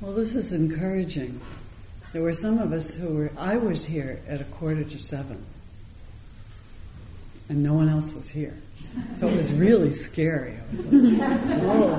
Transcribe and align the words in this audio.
Well, 0.00 0.12
this 0.12 0.34
is 0.34 0.52
encouraging. 0.52 1.40
There 2.12 2.22
were 2.22 2.34
some 2.34 2.58
of 2.58 2.72
us 2.72 2.92
who 2.92 3.14
were, 3.14 3.32
I 3.38 3.56
was 3.56 3.84
here 3.84 4.20
at 4.28 4.42
a 4.42 4.44
quarter 4.44 4.84
to 4.84 4.98
seven, 4.98 5.42
and 7.48 7.62
no 7.62 7.72
one 7.72 7.88
else 7.88 8.12
was 8.12 8.28
here. 8.28 8.56
So 9.16 9.26
it 9.28 9.36
was 9.36 9.52
really 9.54 9.92
scary. 9.92 10.58
Like, 10.72 11.62
Whoa. 11.62 11.94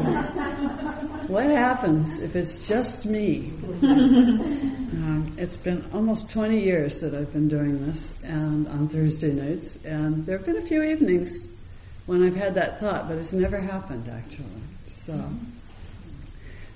What 1.27 1.45
happens 1.45 2.19
if 2.19 2.35
it's 2.35 2.67
just 2.67 3.05
me? 3.05 3.51
Um, 4.97 5.35
it's 5.37 5.57
been 5.57 5.83
almost 5.93 6.29
20 6.31 6.59
years 6.59 7.01
that 7.01 7.13
I've 7.13 7.31
been 7.33 7.47
doing 7.47 7.85
this, 7.85 8.13
and 8.23 8.67
on 8.67 8.87
Thursday 8.89 9.31
nights, 9.33 9.77
and 9.83 10.25
there 10.25 10.37
have 10.37 10.45
been 10.45 10.57
a 10.57 10.61
few 10.61 10.83
evenings 10.83 11.47
when 12.05 12.23
I've 12.23 12.35
had 12.35 12.55
that 12.55 12.79
thought, 12.79 13.07
but 13.07 13.17
it's 13.17 13.33
never 13.33 13.59
happened 13.59 14.07
actually. 14.07 14.45
So, 14.87 15.29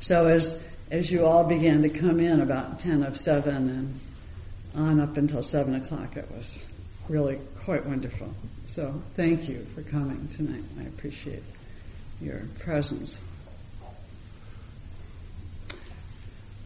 so 0.02 0.28
as 0.28 0.62
as 0.92 1.10
you 1.10 1.26
all 1.26 1.46
began 1.46 1.82
to 1.82 1.90
come 1.90 2.20
in 2.20 2.42
about 2.42 2.80
10 2.80 3.02
of 3.04 3.18
7 3.18 3.70
and 3.70 4.00
on 4.76 5.00
up 5.00 5.18
until 5.18 5.42
7 5.42 5.74
o'clock, 5.74 6.18
it 6.18 6.30
was 6.32 6.60
really 7.08 7.40
quite 7.64 7.86
wonderful. 7.86 8.30
So 8.66 9.02
thank 9.16 9.50
you 9.50 9.66
for 9.74 9.82
coming 9.84 10.28
tonight. 10.36 10.64
I 10.80 10.84
appreciate 10.84 11.44
your 12.22 12.42
presence. 12.60 13.20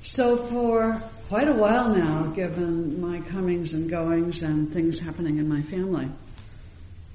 So 0.04 0.38
for 0.38 1.02
quite 1.30 1.48
a 1.48 1.54
while 1.54 1.96
now, 1.96 2.28
given 2.28 3.00
my 3.02 3.22
comings 3.30 3.74
and 3.74 3.90
goings 3.90 4.42
and 4.42 4.72
things 4.72 5.00
happening 5.00 5.38
in 5.38 5.48
my 5.48 5.62
family, 5.64 6.08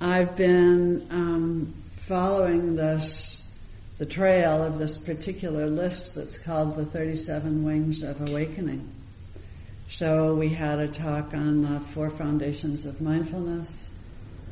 I've 0.00 0.36
been 0.36 1.06
um, 1.10 1.74
following 2.02 2.74
this, 2.74 3.39
the 4.00 4.06
trail 4.06 4.62
of 4.62 4.78
this 4.78 4.96
particular 4.96 5.66
list 5.66 6.14
that's 6.14 6.38
called 6.38 6.74
the 6.74 6.86
37 6.86 7.62
Wings 7.62 8.02
of 8.02 8.18
Awakening. 8.30 8.90
So 9.90 10.34
we 10.34 10.48
had 10.48 10.78
a 10.78 10.88
talk 10.88 11.34
on 11.34 11.60
the 11.60 11.80
four 11.80 12.08
foundations 12.08 12.86
of 12.86 13.02
mindfulness, 13.02 13.90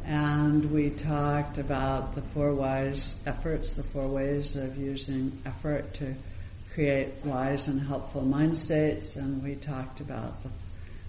and 0.05 0.71
we 0.71 0.91
talked 0.91 1.57
about 1.57 2.15
the 2.15 2.21
four 2.21 2.53
wise 2.53 3.17
efforts, 3.25 3.73
the 3.73 3.85
four 3.85 4.07
ways 4.07 4.55
of 4.55 4.77
using 4.77 5.41
effort 5.47 5.95
to 5.95 6.15
create 6.75 7.09
wise 7.25 7.69
and 7.69 7.81
helpful 7.81 8.27
mind 8.27 8.55
states, 8.55 9.17
and 9.17 9.43
we 9.43 9.55
talked 9.55 10.01
about 10.01 10.43
the, 10.43 10.51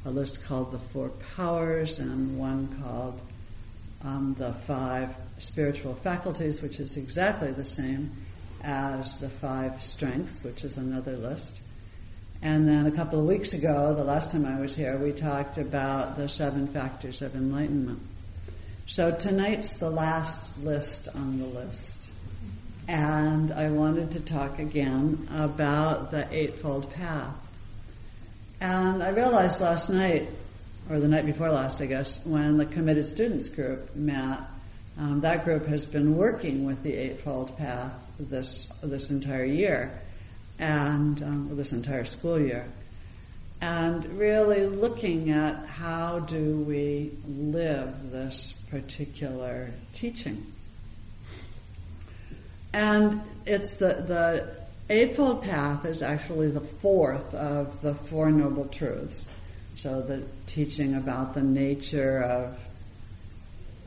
a 0.06 0.12
list 0.12 0.46
called 0.46 0.72
the 0.72 0.80
Four 0.80 1.10
Powers 1.36 2.00
and 2.00 2.40
one 2.40 2.70
called 2.82 3.22
um, 4.06 4.34
the 4.40 4.54
Five 4.54 5.14
Spiritual 5.40 5.94
Faculties, 5.94 6.62
which 6.62 6.80
is 6.80 6.96
exactly 6.96 7.52
the 7.52 7.66
same 7.66 8.10
as 8.64 9.18
the 9.18 9.30
Five 9.30 9.82
Strengths, 9.82 10.44
which 10.44 10.64
is 10.64 10.78
another 10.78 11.18
list. 11.18 11.62
And 12.42 12.68
then 12.68 12.86
a 12.86 12.92
couple 12.92 13.20
of 13.20 13.26
weeks 13.26 13.54
ago, 13.54 13.94
the 13.94 14.04
last 14.04 14.32
time 14.32 14.46
I 14.46 14.60
was 14.60 14.76
here, 14.76 14.98
we 14.98 15.12
talked 15.12 15.58
about 15.58 16.18
the 16.18 16.30
seven 16.30 16.68
factors 16.68 17.22
of 17.22 17.36
enlightenment. 17.36 18.00
So 18.88 19.12
tonight's 19.12 19.78
the 19.78 19.90
last 19.90 20.58
list 20.60 21.10
on 21.14 21.40
the 21.40 21.46
list 21.46 22.00
and 22.90 23.52
I 23.52 23.70
wanted 23.70 24.14
to 24.14 24.20
talk 24.20 24.58
again 24.58 25.28
about 25.32 26.10
the 26.10 26.28
Eightfold 26.36 26.92
Path. 26.94 27.36
And 28.60 29.04
I 29.04 29.10
realized 29.10 29.62
last 29.62 29.92
night, 29.92 30.28
or 30.90 31.00
the 31.00 31.08
night 31.08 31.28
before 31.28 31.52
last, 31.52 31.84
I 31.84 31.86
guess, 31.86 32.20
when 32.26 32.58
the 32.58 32.66
Committed 32.66 33.06
Students 33.08 33.48
group 33.48 33.96
met, 33.96 34.40
um, 34.98 35.22
that 35.22 35.46
group 35.46 35.68
has 35.68 35.86
been 35.86 36.18
working 36.18 36.66
with 36.66 36.82
the 36.82 36.96
Eightfold 36.96 37.56
Path 37.60 37.94
this 38.20 38.68
this 38.84 39.12
entire 39.12 39.46
year, 39.46 40.00
and 40.60 41.22
um, 41.24 41.50
this 41.58 41.72
entire 41.74 42.06
school 42.06 42.40
year, 42.40 42.66
and 43.62 44.06
really 44.20 44.66
looking 44.66 45.32
at 45.32 45.66
how 45.66 46.20
do 46.20 46.58
we 46.62 47.12
live 47.28 48.12
this 48.12 48.54
particular 48.70 49.72
teaching. 49.94 50.46
And 52.72 53.22
it's 53.46 53.74
the, 53.78 53.88
the 53.88 54.60
Eightfold 54.92 55.44
Path 55.44 55.86
is 55.86 56.02
actually 56.02 56.52
the 56.52 56.60
fourth 56.60 57.34
of 57.34 57.82
the 57.82 57.96
Four 57.96 58.32
Noble 58.32 58.68
Truths. 58.68 59.28
So 59.76 60.02
the 60.02 60.24
teaching 60.46 60.96
about 60.96 61.34
the 61.34 61.42
nature 61.42 62.22
of, 62.22 62.58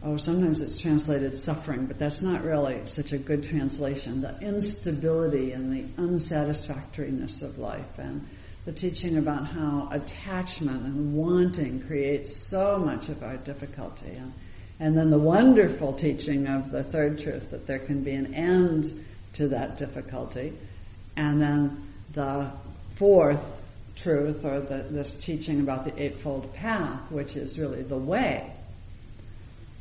oh, 0.04 0.16
sometimes 0.16 0.60
it's 0.60 0.80
translated 0.80 1.36
suffering, 1.36 1.86
but 1.86 1.98
that's 1.98 2.22
not 2.22 2.44
really 2.44 2.80
such 2.86 3.12
a 3.12 3.18
good 3.18 3.44
translation. 3.44 4.20
The 4.20 4.38
instability 4.40 5.52
and 5.52 5.72
the 5.72 6.02
unsatisfactoriness 6.02 7.42
of 7.42 7.58
life 7.58 7.98
and 7.98 8.26
the 8.64 8.72
teaching 8.72 9.16
about 9.16 9.46
how 9.46 9.88
attachment 9.90 10.84
and 10.84 11.14
wanting 11.14 11.80
creates 11.82 12.34
so 12.34 12.78
much 12.78 13.08
of 13.08 13.22
our 13.22 13.36
difficulty. 13.36 14.10
And 14.10 14.32
and 14.82 14.98
then 14.98 15.10
the 15.10 15.18
wonderful 15.18 15.92
teaching 15.92 16.48
of 16.48 16.72
the 16.72 16.82
third 16.82 17.20
truth 17.20 17.52
that 17.52 17.68
there 17.68 17.78
can 17.78 18.02
be 18.02 18.14
an 18.14 18.34
end 18.34 19.04
to 19.34 19.46
that 19.48 19.76
difficulty. 19.76 20.52
And 21.16 21.40
then 21.40 21.88
the 22.14 22.50
fourth 22.96 23.40
truth, 23.94 24.44
or 24.44 24.60
the, 24.60 24.78
this 24.90 25.14
teaching 25.14 25.60
about 25.60 25.84
the 25.84 26.02
Eightfold 26.02 26.52
Path, 26.54 26.98
which 27.12 27.36
is 27.36 27.60
really 27.60 27.82
the 27.82 27.96
way. 27.96 28.51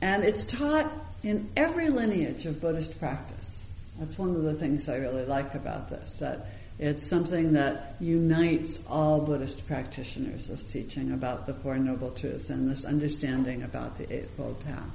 And 0.02 0.24
it's 0.24 0.44
taught 0.44 0.92
in 1.24 1.50
every 1.56 1.90
lineage 1.90 2.46
of 2.46 2.60
Buddhist 2.60 3.00
practice. 3.00 3.62
That's 4.00 4.18
one 4.18 4.36
of 4.36 4.44
the 4.44 4.56
things 4.56 4.90
I 4.90 4.98
really 4.98 5.26
like 5.26 5.54
about 5.54 5.90
this, 5.90 6.16
that 6.16 6.48
it's 6.80 7.08
something 7.08 7.54
that 7.54 7.96
unites 8.00 8.80
all 8.90 9.20
Buddhist 9.20 9.68
practitioners, 9.68 10.48
this 10.48 10.66
teaching 10.66 11.12
about 11.12 11.46
the 11.46 11.54
Four 11.54 11.78
Noble 11.78 12.10
Truths 12.10 12.50
and 12.50 12.70
this 12.70 12.86
understanding 12.86 13.62
about 13.62 13.98
the 14.00 14.12
Eightfold 14.12 14.64
Path. 14.66 14.90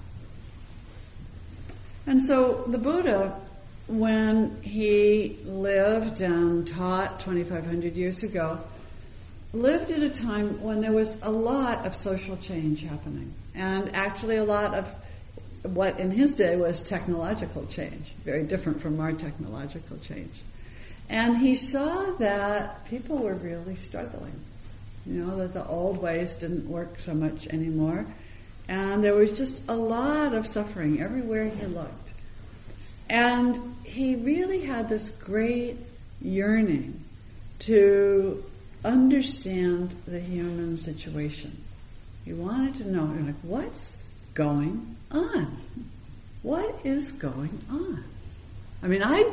And 2.08 2.26
so 2.26 2.64
the 2.66 2.78
Buddha, 2.78 3.40
when 3.86 4.60
he 4.62 5.38
lived 5.44 6.20
and 6.20 6.66
taught 6.66 7.20
2,500 7.20 7.94
years 7.94 8.24
ago, 8.24 8.58
lived 9.52 9.90
at 9.92 10.02
a 10.02 10.10
time 10.10 10.60
when 10.62 10.80
there 10.80 10.92
was 10.92 11.16
a 11.22 11.30
lot 11.30 11.86
of 11.86 11.94
social 11.94 12.36
change 12.36 12.82
happening. 12.82 13.32
And 13.56 13.94
actually 13.94 14.36
a 14.36 14.44
lot 14.44 14.74
of 14.74 14.94
what 15.62 15.98
in 15.98 16.10
his 16.10 16.34
day 16.34 16.56
was 16.56 16.82
technological 16.82 17.66
change, 17.66 18.12
very 18.24 18.44
different 18.44 18.80
from 18.80 19.00
our 19.00 19.12
technological 19.12 19.96
change. 19.98 20.42
And 21.08 21.38
he 21.38 21.56
saw 21.56 22.12
that 22.18 22.86
people 22.86 23.18
were 23.18 23.34
really 23.34 23.76
struggling. 23.76 24.34
You 25.06 25.24
know, 25.24 25.36
that 25.38 25.52
the 25.52 25.66
old 25.66 26.02
ways 26.02 26.36
didn't 26.36 26.68
work 26.68 26.98
so 26.98 27.14
much 27.14 27.46
anymore. 27.48 28.06
And 28.68 29.02
there 29.04 29.14
was 29.14 29.36
just 29.36 29.62
a 29.68 29.76
lot 29.76 30.34
of 30.34 30.46
suffering 30.46 31.00
everywhere 31.00 31.48
he 31.48 31.66
looked. 31.66 32.12
And 33.08 33.76
he 33.84 34.16
really 34.16 34.62
had 34.62 34.88
this 34.88 35.10
great 35.10 35.76
yearning 36.20 37.04
to 37.60 38.44
understand 38.84 39.94
the 40.06 40.18
human 40.18 40.76
situation. 40.76 41.56
He 42.26 42.32
wanted 42.32 42.74
to 42.76 42.90
know, 42.90 43.10
you're 43.14 43.22
like, 43.22 43.34
what's 43.42 43.96
going 44.34 44.96
on? 45.12 45.56
What 46.42 46.80
is 46.84 47.12
going 47.12 47.58
on? 47.70 48.04
I 48.82 48.88
mean, 48.88 49.02
I 49.02 49.32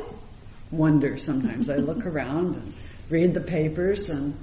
wonder 0.70 1.18
sometimes. 1.18 1.68
I 1.68 1.76
look 1.76 2.06
around 2.06 2.54
and 2.54 2.72
read 3.10 3.34
the 3.34 3.40
papers 3.40 4.08
and 4.08 4.34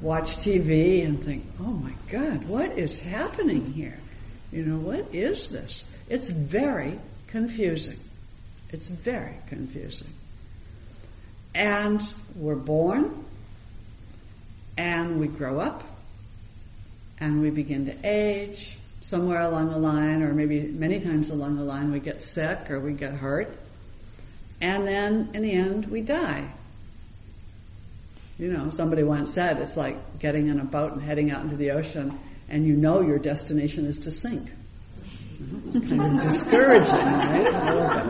watch 0.00 0.38
TV 0.38 1.04
and 1.04 1.22
think, 1.22 1.44
oh 1.60 1.64
my 1.64 1.92
God, 2.10 2.44
what 2.44 2.78
is 2.78 2.96
happening 2.96 3.72
here? 3.72 3.98
You 4.52 4.64
know, 4.64 4.78
what 4.78 5.14
is 5.14 5.50
this? 5.50 5.84
It's 6.08 6.30
very 6.30 6.98
confusing. 7.26 7.98
It's 8.70 8.88
very 8.88 9.34
confusing. 9.48 10.08
And 11.54 12.02
we're 12.36 12.54
born, 12.54 13.24
and 14.78 15.20
we 15.20 15.28
grow 15.28 15.60
up, 15.60 15.82
and 17.20 17.40
we 17.40 17.50
begin 17.50 17.86
to 17.86 17.96
age. 18.04 18.76
Somewhere 19.02 19.40
along 19.40 19.70
the 19.70 19.78
line, 19.78 20.22
or 20.22 20.34
maybe 20.34 20.60
many 20.60 21.00
times 21.00 21.30
along 21.30 21.56
the 21.56 21.62
line, 21.62 21.90
we 21.90 21.98
get 21.98 22.20
sick 22.20 22.70
or 22.70 22.78
we 22.78 22.92
get 22.92 23.14
hurt 23.14 23.56
and 24.60 24.86
then 24.86 25.30
in 25.34 25.42
the 25.42 25.52
end 25.52 25.86
we 25.86 26.00
die. 26.02 26.50
You 28.38 28.52
know, 28.52 28.70
somebody 28.70 29.02
once 29.02 29.32
said 29.32 29.58
it's 29.58 29.76
like 29.76 30.18
getting 30.18 30.48
in 30.48 30.60
a 30.60 30.64
boat 30.64 30.92
and 30.92 31.02
heading 31.02 31.30
out 31.30 31.42
into 31.42 31.56
the 31.56 31.72
ocean 31.72 32.18
and 32.48 32.66
you 32.66 32.74
know 32.74 33.00
your 33.00 33.18
destination 33.18 33.84
is 33.86 33.98
to 34.00 34.12
sink. 34.12 34.48
It's 35.66 35.88
kind 35.88 36.16
of 36.16 36.20
discouraging, 36.20 36.94
right? 36.94 38.08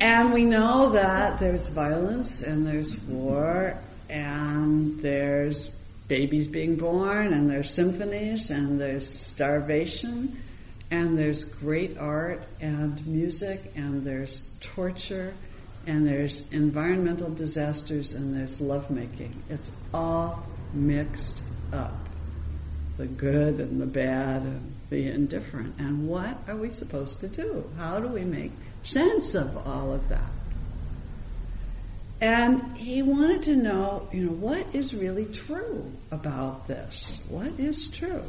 And 0.00 0.32
we 0.32 0.44
know 0.44 0.90
that 0.90 1.38
there's 1.38 1.68
violence 1.68 2.42
and 2.42 2.66
there's 2.66 2.96
war 3.02 3.78
and 4.08 5.00
there's 5.00 5.70
babies 6.08 6.48
being 6.48 6.76
born 6.76 7.32
and 7.32 7.48
there's 7.48 7.70
symphonies 7.70 8.50
and 8.50 8.80
there's 8.80 9.08
starvation 9.08 10.36
and 10.92 11.18
there's 11.18 11.44
great 11.44 11.96
art 11.96 12.42
and 12.60 13.04
music, 13.06 13.72
and 13.74 14.04
there's 14.04 14.42
torture, 14.60 15.32
and 15.86 16.06
there's 16.06 16.46
environmental 16.52 17.30
disasters, 17.30 18.12
and 18.12 18.36
there's 18.36 18.60
lovemaking. 18.60 19.42
It's 19.48 19.72
all 19.94 20.46
mixed 20.74 21.40
up 21.72 22.10
the 22.98 23.06
good 23.06 23.58
and 23.58 23.80
the 23.80 23.86
bad 23.86 24.42
and 24.42 24.74
the 24.90 25.08
indifferent. 25.08 25.74
And 25.78 26.06
what 26.06 26.36
are 26.46 26.56
we 26.56 26.68
supposed 26.68 27.20
to 27.20 27.28
do? 27.28 27.64
How 27.78 27.98
do 27.98 28.08
we 28.08 28.20
make 28.20 28.52
sense 28.84 29.34
of 29.34 29.66
all 29.66 29.94
of 29.94 30.06
that? 30.10 30.30
And 32.22 32.76
he 32.76 33.02
wanted 33.02 33.42
to 33.42 33.56
know, 33.56 34.08
you 34.12 34.26
know, 34.26 34.32
what 34.32 34.64
is 34.72 34.94
really 34.94 35.24
true 35.24 35.90
about 36.12 36.68
this? 36.68 37.20
What 37.28 37.58
is 37.58 37.90
true? 37.90 38.22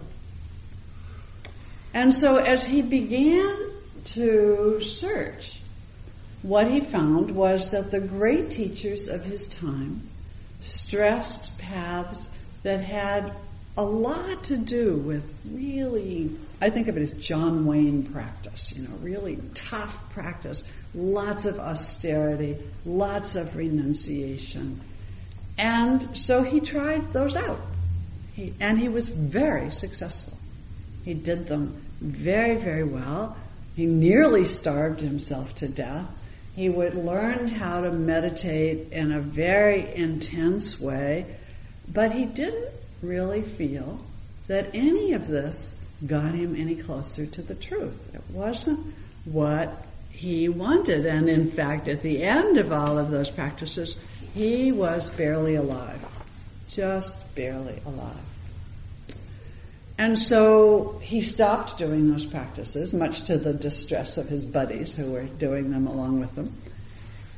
And 1.94 2.12
so 2.12 2.38
as 2.38 2.66
he 2.66 2.82
began 2.82 3.56
to 4.06 4.82
search, 4.82 5.62
what 6.42 6.72
he 6.72 6.82
found 6.82 7.36
was 7.36 7.70
that 7.70 7.92
the 7.92 8.00
great 8.00 8.50
teachers 8.50 9.08
of 9.08 9.24
his 9.24 9.48
time 9.48 10.10
stressed 10.60 11.60
paths 11.60 12.32
that 12.64 12.82
had 12.82 13.32
a 13.78 13.84
lot 13.84 14.46
to 14.46 14.58
do 14.58 14.96
with 14.96 15.32
really, 15.46 16.36
I 16.60 16.72
think 16.72 16.88
of 16.88 16.98
it 16.98 17.02
as 17.02 17.12
John 17.12 17.68
Wayne 17.68 18.12
practice, 18.12 18.76
you 18.76 18.88
know, 18.88 18.96
really 19.02 19.38
tough 19.54 20.12
practice, 20.14 20.64
lots 20.96 21.46
of 21.46 21.60
austerity, 21.60 22.58
lots 22.86 23.36
of 23.36 23.56
renunciation. 23.56 24.82
And 25.58 26.16
so 26.18 26.44
he 26.44 26.60
tried 26.60 27.14
those 27.14 27.36
out. 27.36 27.60
He, 28.34 28.54
and 28.60 28.80
he 28.80 28.90
was 28.90 29.10
very 29.10 29.70
successful. 29.72 30.38
He 31.04 31.14
did 31.14 31.48
them 31.48 31.82
very, 32.02 32.56
very 32.56 32.84
well. 32.84 33.38
He 33.76 33.86
nearly 33.86 34.46
starved 34.46 35.02
himself 35.02 35.56
to 35.56 35.68
death. 35.68 36.08
He 36.56 36.70
would 36.70 36.96
learn 36.96 37.48
how 37.48 37.82
to 37.82 37.92
meditate 37.92 38.92
in 38.92 39.12
a 39.12 39.20
very 39.20 39.94
intense 39.96 40.80
way, 40.80 41.26
but 41.92 42.12
he 42.12 42.26
didn't 42.26 42.70
really 43.02 43.42
feel 43.42 44.00
that 44.48 44.70
any 44.74 45.14
of 45.14 45.28
this 45.28 45.74
got 46.06 46.36
him 46.36 46.56
any 46.56 46.76
closer 46.76 47.26
to 47.26 47.42
the 47.42 47.56
truth. 47.56 48.14
It 48.14 48.22
wasn't 48.32 48.94
what 49.26 49.86
he 50.14 50.48
wanted. 50.48 51.06
And 51.06 51.28
in 51.28 51.52
fact, 51.52 51.88
at 51.90 52.02
the 52.02 52.24
end 52.24 52.58
of 52.58 52.72
all 52.72 52.98
of 52.98 53.12
those 53.12 53.30
practices, 53.30 53.98
he 54.34 54.72
was 54.72 55.10
barely 55.10 55.56
alive. 55.56 56.00
Just 56.68 57.36
barely 57.36 57.82
alive. 57.86 58.16
And 59.98 60.18
so 60.18 61.00
he 61.04 61.22
stopped 61.22 61.78
doing 61.78 62.10
those 62.10 62.26
practices, 62.26 62.94
much 62.94 63.24
to 63.24 63.38
the 63.38 63.54
distress 63.54 64.18
of 64.18 64.28
his 64.28 64.46
buddies 64.46 64.96
who 64.96 65.12
were 65.12 65.24
doing 65.24 65.72
them 65.72 65.88
along 65.88 66.20
with 66.20 66.34
him. 66.36 66.54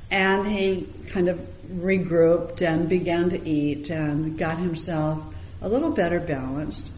And 0.10 0.48
he 0.48 0.88
kind 1.10 1.28
of 1.28 1.40
regrouped 1.74 2.62
and 2.62 2.88
began 2.88 3.30
to 3.32 3.50
eat 3.50 3.90
and 3.90 4.38
got 4.38 4.58
himself 4.58 5.22
a 5.62 5.68
little 5.68 5.90
better 5.90 6.20
balanced. 6.20 6.92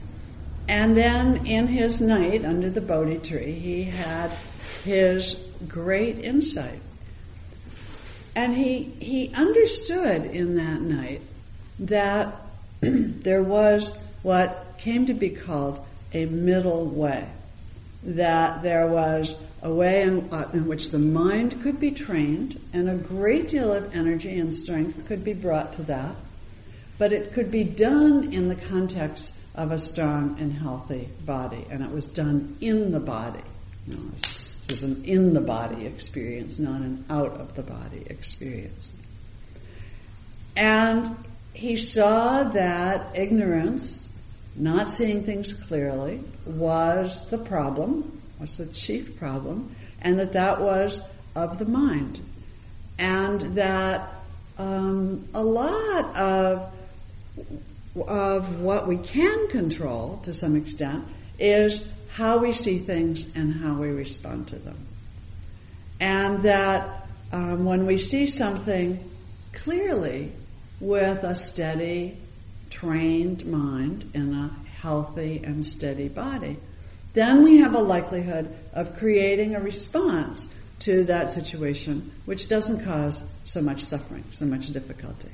And 0.67 0.97
then 0.97 1.45
in 1.45 1.67
his 1.67 2.01
night 2.01 2.43
under 2.43 2.69
the 2.69 2.81
Bodhi 2.81 3.17
tree, 3.19 3.53
he 3.53 3.85
had 3.85 4.31
his 4.83 5.35
great 5.67 6.19
insight. 6.19 6.79
And 8.35 8.55
he, 8.55 8.83
he 8.99 9.33
understood 9.33 10.25
in 10.25 10.55
that 10.55 10.81
night 10.81 11.21
that 11.79 12.35
there 12.81 13.43
was 13.43 13.97
what 14.21 14.75
came 14.77 15.07
to 15.07 15.13
be 15.13 15.29
called 15.29 15.83
a 16.13 16.25
middle 16.25 16.85
way. 16.85 17.27
That 18.03 18.61
there 18.61 18.87
was 18.87 19.35
a 19.61 19.73
way 19.73 20.03
in, 20.03 20.31
uh, 20.31 20.49
in 20.53 20.67
which 20.67 20.91
the 20.91 20.99
mind 20.99 21.61
could 21.61 21.79
be 21.79 21.91
trained 21.91 22.59
and 22.73 22.89
a 22.89 22.95
great 22.95 23.47
deal 23.47 23.73
of 23.73 23.95
energy 23.95 24.37
and 24.39 24.53
strength 24.53 25.07
could 25.07 25.23
be 25.23 25.33
brought 25.33 25.73
to 25.73 25.83
that, 25.83 26.15
but 26.97 27.11
it 27.11 27.33
could 27.33 27.49
be 27.49 27.63
done 27.63 28.31
in 28.31 28.49
the 28.49 28.55
context 28.55 29.33
of 29.55 29.71
a 29.71 29.77
strong 29.77 30.37
and 30.39 30.53
healthy 30.53 31.09
body, 31.25 31.65
and 31.71 31.83
it 31.83 31.91
was 31.91 32.05
done 32.05 32.55
in 32.61 32.91
the 32.91 32.99
body. 32.99 33.41
You 33.87 33.95
know, 33.95 34.11
this 34.67 34.81
is 34.81 34.83
an 34.83 35.03
in 35.05 35.33
the 35.33 35.41
body 35.41 35.85
experience, 35.85 36.59
not 36.59 36.81
an 36.81 37.05
out 37.09 37.33
of 37.39 37.55
the 37.55 37.63
body 37.63 38.03
experience. 38.07 38.91
And 40.55 41.15
he 41.53 41.75
saw 41.75 42.43
that 42.43 43.17
ignorance 43.17 44.09
not 44.55 44.89
seeing 44.89 45.23
things 45.23 45.53
clearly 45.53 46.21
was 46.45 47.29
the 47.29 47.37
problem, 47.37 48.21
was 48.39 48.57
the 48.57 48.65
chief 48.67 49.17
problem, 49.17 49.75
and 50.01 50.19
that 50.19 50.33
that 50.33 50.59
was 50.59 51.01
of 51.35 51.59
the 51.59 51.65
mind. 51.65 52.19
And 52.97 53.41
that 53.55 54.11
um, 54.57 55.27
a 55.33 55.43
lot 55.43 56.15
of 56.15 56.73
of 58.05 58.59
what 58.61 58.87
we 58.87 58.97
can 58.97 59.47
control 59.47 60.19
to 60.23 60.31
some 60.33 60.55
extent 60.55 61.03
is 61.39 61.83
how 62.17 62.39
we 62.39 62.51
see 62.51 62.79
things 62.79 63.27
and 63.35 63.53
how 63.53 63.75
we 63.75 63.89
respond 63.89 64.47
to 64.47 64.55
them. 64.55 64.77
And 65.99 66.41
that 66.43 67.07
um, 67.31 67.63
when 67.63 67.85
we 67.85 67.99
see 67.99 68.25
something 68.25 69.07
clearly 69.53 70.31
with 70.79 71.23
a 71.23 71.35
steady 71.35 72.17
trained 72.71 73.45
mind 73.45 74.09
in 74.15 74.33
a 74.33 74.49
healthy 74.81 75.41
and 75.43 75.63
steady 75.63 76.07
body, 76.07 76.57
then 77.13 77.43
we 77.43 77.57
have 77.57 77.75
a 77.75 77.79
likelihood 77.79 78.51
of 78.73 78.97
creating 78.97 79.53
a 79.55 79.59
response 79.59 80.49
to 80.79 81.03
that 81.03 81.31
situation 81.31 82.11
which 82.25 82.47
doesn't 82.47 82.83
cause 82.83 83.25
so 83.45 83.61
much 83.61 83.81
suffering, 83.81 84.23
so 84.31 84.45
much 84.45 84.73
difficulty. 84.73 85.29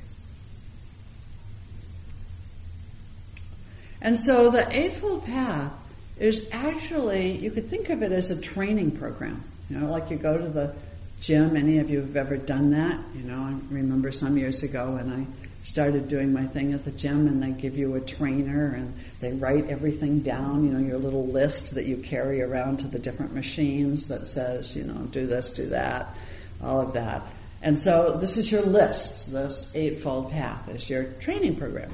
And 4.02 4.18
so 4.18 4.50
the 4.50 4.70
Eightfold 4.76 5.24
Path 5.24 5.72
is 6.18 6.48
actually, 6.52 7.36
you 7.38 7.50
could 7.50 7.68
think 7.68 7.90
of 7.90 8.02
it 8.02 8.12
as 8.12 8.30
a 8.30 8.40
training 8.40 8.92
program. 8.92 9.42
You 9.68 9.78
know, 9.78 9.90
like 9.90 10.10
you 10.10 10.16
go 10.16 10.36
to 10.38 10.48
the 10.48 10.74
gym, 11.20 11.56
any 11.56 11.78
of 11.78 11.90
you 11.90 12.00
have 12.00 12.16
ever 12.16 12.36
done 12.36 12.70
that? 12.70 13.00
You 13.14 13.22
know, 13.22 13.40
I 13.40 13.54
remember 13.70 14.12
some 14.12 14.36
years 14.36 14.62
ago 14.62 14.92
when 14.92 15.12
I 15.12 15.26
started 15.64 16.08
doing 16.08 16.32
my 16.32 16.44
thing 16.44 16.74
at 16.74 16.84
the 16.84 16.90
gym 16.90 17.26
and 17.26 17.42
they 17.42 17.50
give 17.50 17.78
you 17.78 17.94
a 17.94 18.00
trainer 18.00 18.74
and 18.74 18.94
they 19.20 19.32
write 19.32 19.68
everything 19.70 20.20
down, 20.20 20.64
you 20.64 20.70
know, 20.70 20.78
your 20.78 20.98
little 20.98 21.26
list 21.26 21.74
that 21.74 21.86
you 21.86 21.96
carry 21.96 22.42
around 22.42 22.76
to 22.76 22.86
the 22.86 22.98
different 22.98 23.34
machines 23.34 24.08
that 24.08 24.26
says, 24.26 24.76
you 24.76 24.84
know, 24.84 25.00
do 25.06 25.26
this, 25.26 25.50
do 25.50 25.66
that, 25.66 26.14
all 26.62 26.80
of 26.80 26.92
that. 26.92 27.22
And 27.62 27.78
so 27.78 28.18
this 28.18 28.36
is 28.36 28.52
your 28.52 28.60
list, 28.60 29.32
this 29.32 29.70
Eightfold 29.74 30.30
Path 30.30 30.68
is 30.68 30.88
your 30.90 31.04
training 31.04 31.56
program. 31.56 31.90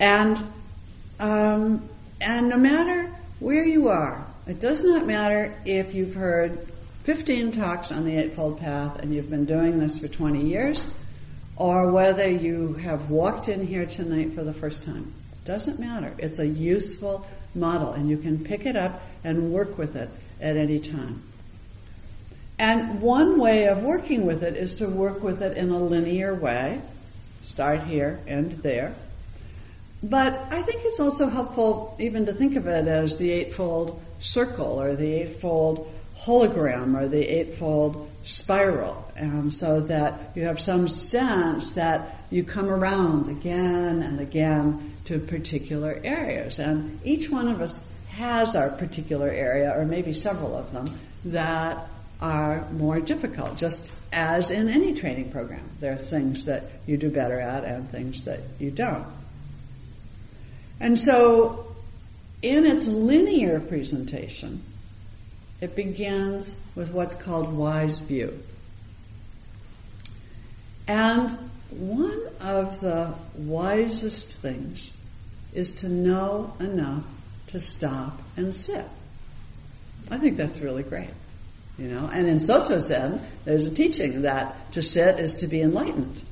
And, 0.00 0.42
um, 1.20 1.88
and 2.22 2.48
no 2.48 2.56
matter 2.56 3.12
where 3.40 3.64
you 3.64 3.88
are, 3.88 4.24
it 4.46 4.60
does 4.60 4.84
not 4.84 5.06
matter 5.06 5.54
if 5.64 5.94
you've 5.94 6.14
heard 6.14 6.68
15 7.04 7.50
talks 7.52 7.90
on 7.90 8.04
the 8.04 8.16
Eightfold 8.16 8.60
Path 8.60 9.00
and 9.00 9.12
you've 9.12 9.30
been 9.30 9.44
doing 9.44 9.80
this 9.80 9.98
for 9.98 10.06
20 10.06 10.40
years, 10.40 10.86
or 11.56 11.90
whether 11.90 12.28
you 12.28 12.74
have 12.74 13.10
walked 13.10 13.48
in 13.48 13.66
here 13.66 13.86
tonight 13.86 14.34
for 14.34 14.44
the 14.44 14.52
first 14.52 14.84
time. 14.84 15.12
It 15.32 15.44
Doesn't 15.44 15.80
matter. 15.80 16.14
It's 16.18 16.38
a 16.38 16.46
useful 16.46 17.26
model 17.54 17.92
and 17.92 18.08
you 18.08 18.16
can 18.16 18.44
pick 18.44 18.66
it 18.66 18.76
up 18.76 19.02
and 19.24 19.52
work 19.52 19.76
with 19.76 19.96
it 19.96 20.08
at 20.40 20.56
any 20.56 20.78
time. 20.78 21.22
And 22.58 23.00
one 23.00 23.40
way 23.40 23.66
of 23.66 23.82
working 23.82 24.24
with 24.24 24.44
it 24.44 24.56
is 24.56 24.74
to 24.74 24.86
work 24.88 25.22
with 25.22 25.42
it 25.42 25.56
in 25.56 25.70
a 25.70 25.78
linear 25.78 26.34
way. 26.34 26.80
Start 27.40 27.82
here, 27.82 28.20
end 28.28 28.52
there. 28.62 28.94
But 30.02 30.32
I 30.50 30.62
think 30.62 30.82
it's 30.84 30.98
also 30.98 31.28
helpful 31.28 31.94
even 31.98 32.26
to 32.26 32.32
think 32.32 32.56
of 32.56 32.66
it 32.66 32.88
as 32.88 33.18
the 33.18 33.30
Eightfold 33.30 34.02
Circle 34.18 34.80
or 34.80 34.96
the 34.96 35.12
Eightfold 35.22 35.92
Hologram 36.18 37.00
or 37.00 37.08
the 37.08 37.24
Eightfold 37.24 38.10
spiral, 38.24 39.10
and 39.16 39.52
so 39.52 39.80
that 39.80 40.32
you 40.34 40.44
have 40.44 40.60
some 40.60 40.86
sense 40.86 41.74
that 41.74 42.16
you 42.30 42.44
come 42.44 42.68
around 42.68 43.28
again 43.28 44.02
and 44.02 44.20
again 44.20 44.94
to 45.04 45.18
particular 45.18 46.00
areas. 46.04 46.58
And 46.58 47.00
each 47.04 47.28
one 47.28 47.48
of 47.48 47.60
us 47.60 47.90
has 48.10 48.54
our 48.54 48.70
particular 48.70 49.28
area, 49.28 49.72
or 49.76 49.84
maybe 49.84 50.12
several 50.12 50.56
of 50.56 50.72
them, 50.72 50.98
that 51.24 51.88
are 52.20 52.68
more 52.72 53.00
difficult, 53.00 53.56
just 53.56 53.92
as 54.12 54.50
in 54.52 54.68
any 54.68 54.94
training 54.94 55.32
program. 55.32 55.68
There 55.80 55.92
are 55.92 55.96
things 55.96 56.44
that 56.44 56.64
you 56.86 56.96
do 56.96 57.10
better 57.10 57.40
at 57.40 57.64
and 57.64 57.90
things 57.90 58.24
that 58.26 58.40
you 58.60 58.70
don't. 58.70 59.06
And 60.82 60.98
so, 60.98 61.64
in 62.42 62.66
its 62.66 62.88
linear 62.88 63.60
presentation, 63.60 64.64
it 65.60 65.76
begins 65.76 66.56
with 66.74 66.90
what's 66.90 67.14
called 67.14 67.52
wise 67.52 68.00
view. 68.00 68.42
And 70.88 71.30
one 71.70 72.20
of 72.40 72.80
the 72.80 73.14
wisest 73.36 74.32
things 74.32 74.92
is 75.52 75.70
to 75.70 75.88
know 75.88 76.52
enough 76.58 77.04
to 77.46 77.60
stop 77.60 78.20
and 78.36 78.52
sit. 78.52 78.84
I 80.10 80.18
think 80.18 80.36
that's 80.36 80.58
really 80.58 80.82
great. 80.82 81.10
You 81.78 81.88
know, 81.88 82.10
and 82.12 82.26
in 82.26 82.40
Soto 82.40 82.80
Zen, 82.80 83.24
there's 83.44 83.66
a 83.66 83.70
teaching 83.72 84.22
that 84.22 84.72
to 84.72 84.82
sit 84.82 85.20
is 85.20 85.34
to 85.34 85.46
be 85.46 85.60
enlightened. 85.60 86.22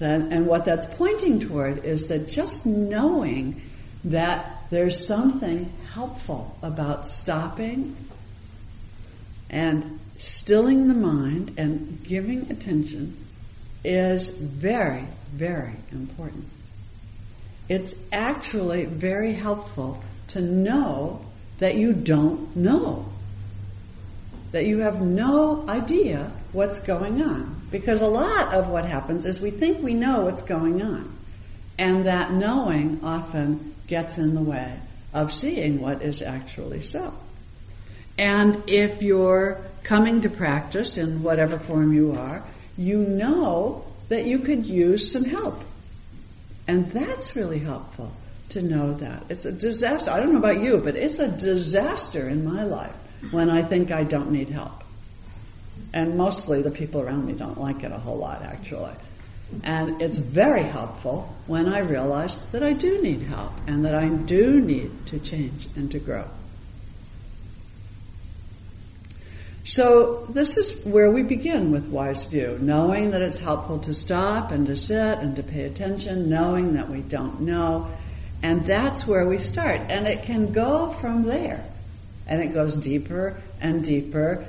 And 0.00 0.46
what 0.46 0.64
that's 0.64 0.86
pointing 0.86 1.40
toward 1.40 1.84
is 1.84 2.06
that 2.08 2.28
just 2.28 2.66
knowing 2.66 3.60
that 4.04 4.62
there's 4.70 5.04
something 5.04 5.72
helpful 5.92 6.56
about 6.62 7.06
stopping 7.06 7.96
and 9.50 9.98
stilling 10.18 10.88
the 10.88 10.94
mind 10.94 11.54
and 11.56 12.02
giving 12.04 12.50
attention 12.50 13.16
is 13.84 14.28
very, 14.28 15.06
very 15.32 15.74
important. 15.92 16.44
It's 17.68 17.94
actually 18.12 18.84
very 18.84 19.34
helpful 19.34 20.02
to 20.28 20.40
know 20.40 21.24
that 21.58 21.74
you 21.74 21.92
don't 21.92 22.54
know. 22.56 23.06
That 24.52 24.64
you 24.64 24.78
have 24.78 25.00
no 25.00 25.68
idea 25.68 26.30
what's 26.52 26.80
going 26.80 27.22
on. 27.22 27.60
Because 27.70 28.00
a 28.00 28.06
lot 28.06 28.54
of 28.54 28.68
what 28.68 28.86
happens 28.86 29.26
is 29.26 29.40
we 29.40 29.50
think 29.50 29.82
we 29.82 29.94
know 29.94 30.22
what's 30.22 30.42
going 30.42 30.82
on. 30.82 31.12
And 31.78 32.06
that 32.06 32.32
knowing 32.32 33.00
often 33.02 33.74
gets 33.88 34.18
in 34.18 34.34
the 34.34 34.42
way 34.42 34.78
of 35.12 35.32
seeing 35.32 35.80
what 35.80 36.02
is 36.02 36.22
actually 36.22 36.80
so. 36.80 37.12
And 38.18 38.62
if 38.66 39.02
you're 39.02 39.60
coming 39.82 40.20
to 40.22 40.30
practice 40.30 40.98
in 40.98 41.22
whatever 41.22 41.58
form 41.58 41.92
you 41.92 42.12
are, 42.12 42.42
you 42.76 42.98
know 42.98 43.84
that 44.08 44.26
you 44.26 44.38
could 44.40 44.66
use 44.66 45.10
some 45.10 45.24
help. 45.24 45.62
And 46.66 46.90
that's 46.90 47.34
really 47.34 47.60
helpful 47.60 48.12
to 48.50 48.62
know 48.62 48.94
that. 48.94 49.24
It's 49.28 49.44
a 49.44 49.52
disaster. 49.52 50.10
I 50.10 50.20
don't 50.20 50.32
know 50.32 50.38
about 50.38 50.60
you, 50.60 50.78
but 50.78 50.96
it's 50.96 51.18
a 51.18 51.28
disaster 51.28 52.28
in 52.28 52.44
my 52.44 52.64
life 52.64 52.94
when 53.30 53.50
I 53.50 53.62
think 53.62 53.90
I 53.90 54.04
don't 54.04 54.30
need 54.30 54.48
help. 54.48 54.84
And 55.92 56.16
mostly 56.16 56.62
the 56.62 56.70
people 56.70 57.00
around 57.00 57.26
me 57.26 57.32
don't 57.32 57.58
like 57.58 57.82
it 57.82 57.92
a 57.92 57.98
whole 57.98 58.18
lot, 58.18 58.42
actually. 58.42 58.92
And 59.62 60.02
it's 60.02 60.18
very 60.18 60.62
helpful 60.62 61.34
when 61.46 61.68
I 61.68 61.78
realize 61.78 62.36
that 62.52 62.62
I 62.62 62.74
do 62.74 63.00
need 63.02 63.22
help 63.22 63.52
and 63.66 63.84
that 63.84 63.94
I 63.94 64.08
do 64.08 64.60
need 64.60 65.06
to 65.06 65.18
change 65.18 65.68
and 65.74 65.90
to 65.92 65.98
grow. 65.98 66.24
So 69.64 70.26
this 70.30 70.56
is 70.56 70.84
where 70.86 71.10
we 71.10 71.22
begin 71.22 71.72
with 71.72 71.88
wise 71.88 72.24
view, 72.24 72.58
knowing 72.60 73.10
that 73.10 73.20
it's 73.20 73.38
helpful 73.38 73.78
to 73.80 73.92
stop 73.92 74.50
and 74.50 74.66
to 74.66 74.76
sit 74.76 75.18
and 75.18 75.36
to 75.36 75.42
pay 75.42 75.64
attention, 75.64 76.30
knowing 76.30 76.74
that 76.74 76.88
we 76.88 77.00
don't 77.00 77.42
know, 77.42 77.88
and 78.42 78.64
that's 78.64 79.06
where 79.06 79.26
we 79.26 79.38
start. 79.38 79.80
And 79.90 80.06
it 80.06 80.22
can 80.22 80.52
go 80.52 80.90
from 80.94 81.24
there. 81.24 81.64
And 82.26 82.42
it 82.42 82.54
goes 82.54 82.76
deeper 82.76 83.36
and 83.60 83.84
deeper. 83.84 84.46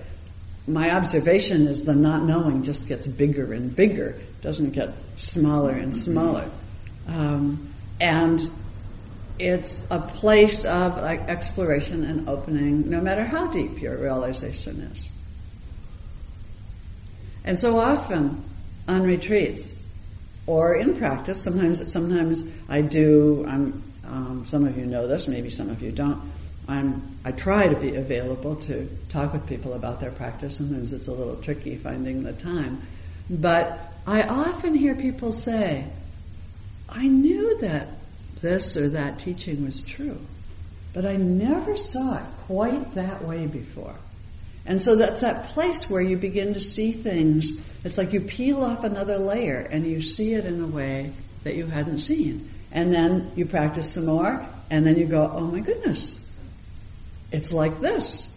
My 0.67 0.91
observation 0.95 1.67
is 1.67 1.83
the 1.83 1.95
not 1.95 2.23
knowing 2.23 2.63
just 2.63 2.87
gets 2.87 3.07
bigger 3.07 3.51
and 3.53 3.75
bigger, 3.75 4.19
doesn't 4.41 4.71
get 4.71 4.93
smaller 5.15 5.71
and 5.71 5.95
smaller. 5.95 6.49
Um, 7.07 7.73
and 7.99 8.41
it's 9.37 9.85
a 9.89 9.99
place 9.99 10.65
of 10.65 10.97
like, 10.97 11.21
exploration 11.21 12.03
and 12.03 12.29
opening, 12.29 12.89
no 12.89 13.01
matter 13.01 13.23
how 13.23 13.47
deep 13.47 13.81
your 13.81 13.97
realization 13.97 14.81
is. 14.81 15.11
And 17.43 17.57
so 17.57 17.79
often 17.79 18.43
on 18.87 19.03
retreats, 19.03 19.75
or 20.49 20.73
in 20.73 20.97
practice. 20.97 21.39
Sometimes, 21.39 21.91
sometimes 21.91 22.43
I 22.67 22.81
do. 22.81 23.45
I'm, 23.47 23.83
um, 24.05 24.45
some 24.47 24.65
of 24.65 24.77
you 24.77 24.85
know 24.87 25.07
this, 25.07 25.27
maybe 25.27 25.49
some 25.51 25.69
of 25.69 25.83
you 25.83 25.91
don't. 25.91 26.19
I'm, 26.67 27.19
I 27.23 27.31
try 27.31 27.67
to 27.67 27.75
be 27.75 27.95
available 27.95 28.55
to 28.55 28.89
talk 29.09 29.31
with 29.31 29.45
people 29.47 29.73
about 29.73 29.99
their 29.99 30.09
practice. 30.09 30.57
Sometimes 30.57 30.91
it's 30.91 31.07
a 31.07 31.11
little 31.11 31.35
tricky 31.35 31.75
finding 31.75 32.23
the 32.23 32.33
time, 32.33 32.81
but 33.29 33.88
I 34.05 34.23
often 34.23 34.75
hear 34.75 34.95
people 34.95 35.31
say, 35.31 35.85
"I 36.87 37.07
knew 37.07 37.59
that 37.59 37.89
this 38.41 38.75
or 38.75 38.89
that 38.89 39.19
teaching 39.19 39.63
was 39.63 39.81
true, 39.81 40.17
but 40.93 41.05
I 41.05 41.17
never 41.17 41.77
saw 41.77 42.17
it 42.17 42.25
quite 42.45 42.95
that 42.95 43.25
way 43.25 43.45
before." 43.47 43.95
And 44.65 44.81
so 44.81 44.95
that's 44.95 45.21
that 45.21 45.49
place 45.49 45.89
where 45.89 46.01
you 46.01 46.17
begin 46.17 46.53
to 46.53 46.59
see 46.59 46.91
things. 46.91 47.51
It's 47.83 47.97
like 47.97 48.13
you 48.13 48.21
peel 48.21 48.63
off 48.63 48.83
another 48.83 49.17
layer 49.17 49.67
and 49.71 49.85
you 49.85 50.01
see 50.01 50.33
it 50.33 50.45
in 50.45 50.61
a 50.61 50.67
way 50.67 51.11
that 51.43 51.55
you 51.55 51.65
hadn't 51.65 51.99
seen. 51.99 52.47
And 52.71 52.93
then 52.93 53.31
you 53.35 53.45
practice 53.45 53.89
some 53.89 54.05
more 54.05 54.45
and 54.69 54.85
then 54.85 54.97
you 54.97 55.05
go, 55.05 55.29
oh 55.33 55.45
my 55.47 55.61
goodness, 55.61 56.15
it's 57.31 57.51
like 57.51 57.79
this. 57.79 58.29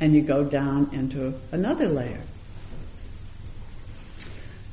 And 0.00 0.14
you 0.14 0.22
go 0.22 0.44
down 0.44 0.88
into 0.92 1.34
another 1.52 1.88
layer. 1.88 2.22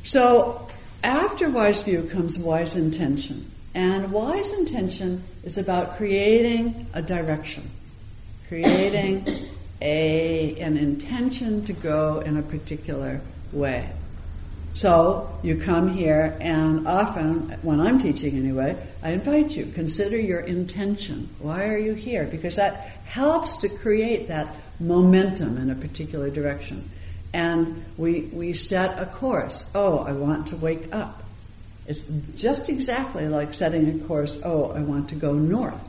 So 0.08 0.66
after 1.04 1.50
wise 1.50 1.84
view 1.84 2.04
comes 2.04 2.40
wise 2.40 2.78
intention. 2.78 3.52
And 3.76 4.14
wise 4.14 4.54
intention 4.54 5.22
is 5.44 5.58
about 5.58 5.98
creating 5.98 6.88
a 6.94 7.02
direction, 7.02 7.70
creating 8.48 9.50
a, 9.82 10.58
an 10.62 10.78
intention 10.78 11.66
to 11.66 11.74
go 11.74 12.22
in 12.22 12.38
a 12.38 12.42
particular 12.42 13.20
way. 13.52 13.92
So 14.76 15.38
you 15.44 15.58
come 15.58 15.90
here, 15.90 16.38
and 16.40 16.88
often, 16.88 17.50
when 17.62 17.82
I'm 17.82 18.00
teaching 18.00 18.38
anyway, 18.38 18.78
I 19.04 19.10
invite 19.10 19.52
you, 19.52 19.66
consider 19.66 20.18
your 20.18 20.40
intention. 20.40 21.28
Why 21.40 21.68
are 21.68 21.78
you 21.78 21.96
here? 21.96 22.24
Because 22.24 22.56
that 22.56 22.76
helps 23.04 23.58
to 23.58 23.68
create 23.68 24.30
that 24.30 24.48
momentum 24.80 25.58
in 25.58 25.70
a 25.70 25.76
particular 25.76 26.30
direction. 26.30 26.90
And 27.38 27.86
we, 27.98 28.22
we 28.22 28.54
set 28.54 28.98
a 28.98 29.06
course. 29.06 29.70
Oh, 29.76 30.00
I 30.00 30.12
want 30.12 30.48
to 30.48 30.56
wake 30.56 30.92
up. 30.92 31.22
It's 31.86 32.02
just 32.36 32.68
exactly 32.68 33.28
like 33.28 33.54
setting 33.54 34.02
a 34.02 34.08
course, 34.08 34.42
oh, 34.44 34.72
I 34.72 34.82
want 34.82 35.10
to 35.10 35.16
go 35.16 35.34
north. 35.34 35.80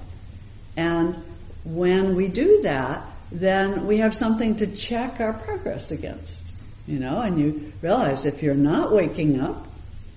And 0.77 1.19
when 1.65 2.17
we 2.17 2.29
do 2.29 2.61
that, 2.65 3.03
then 3.33 3.87
we 3.87 3.97
have 3.97 4.15
something 4.15 4.57
to 4.57 4.67
check 4.67 5.21
our 5.21 5.33
progress 5.33 5.91
against. 5.91 6.53
You 6.87 6.99
know, 6.99 7.23
and 7.23 7.41
you 7.41 7.73
realize 7.81 8.27
if 8.27 8.43
you're 8.43 8.55
not 8.55 8.93
waking 8.93 9.41
up, 9.41 9.69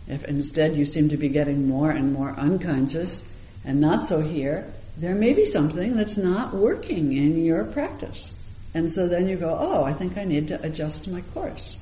if 0.10 0.26
instead 0.26 0.76
you 0.76 0.86
seem 0.86 1.08
to 1.10 1.18
be 1.18 1.30
getting 1.30 1.66
more 1.66 1.92
and 1.92 2.12
more 2.12 2.32
unconscious 2.32 3.24
and 3.64 3.80
not 3.80 4.02
so 4.02 4.20
here, 4.20 4.74
there 4.98 5.16
may 5.16 5.32
be 5.32 5.46
something 5.46 5.96
that's 5.96 6.18
not 6.18 6.54
working 6.54 7.16
in 7.16 7.42
your 7.46 7.64
practice. 7.64 8.34
And 8.74 8.90
so 8.90 9.08
then 9.08 9.28
you 9.28 9.36
go, 9.36 9.58
oh, 9.60 9.84
I 9.84 9.94
think 9.94 10.18
I 10.18 10.24
need 10.24 10.48
to 10.50 10.62
adjust 10.62 11.08
my 11.08 11.22
course. 11.34 11.78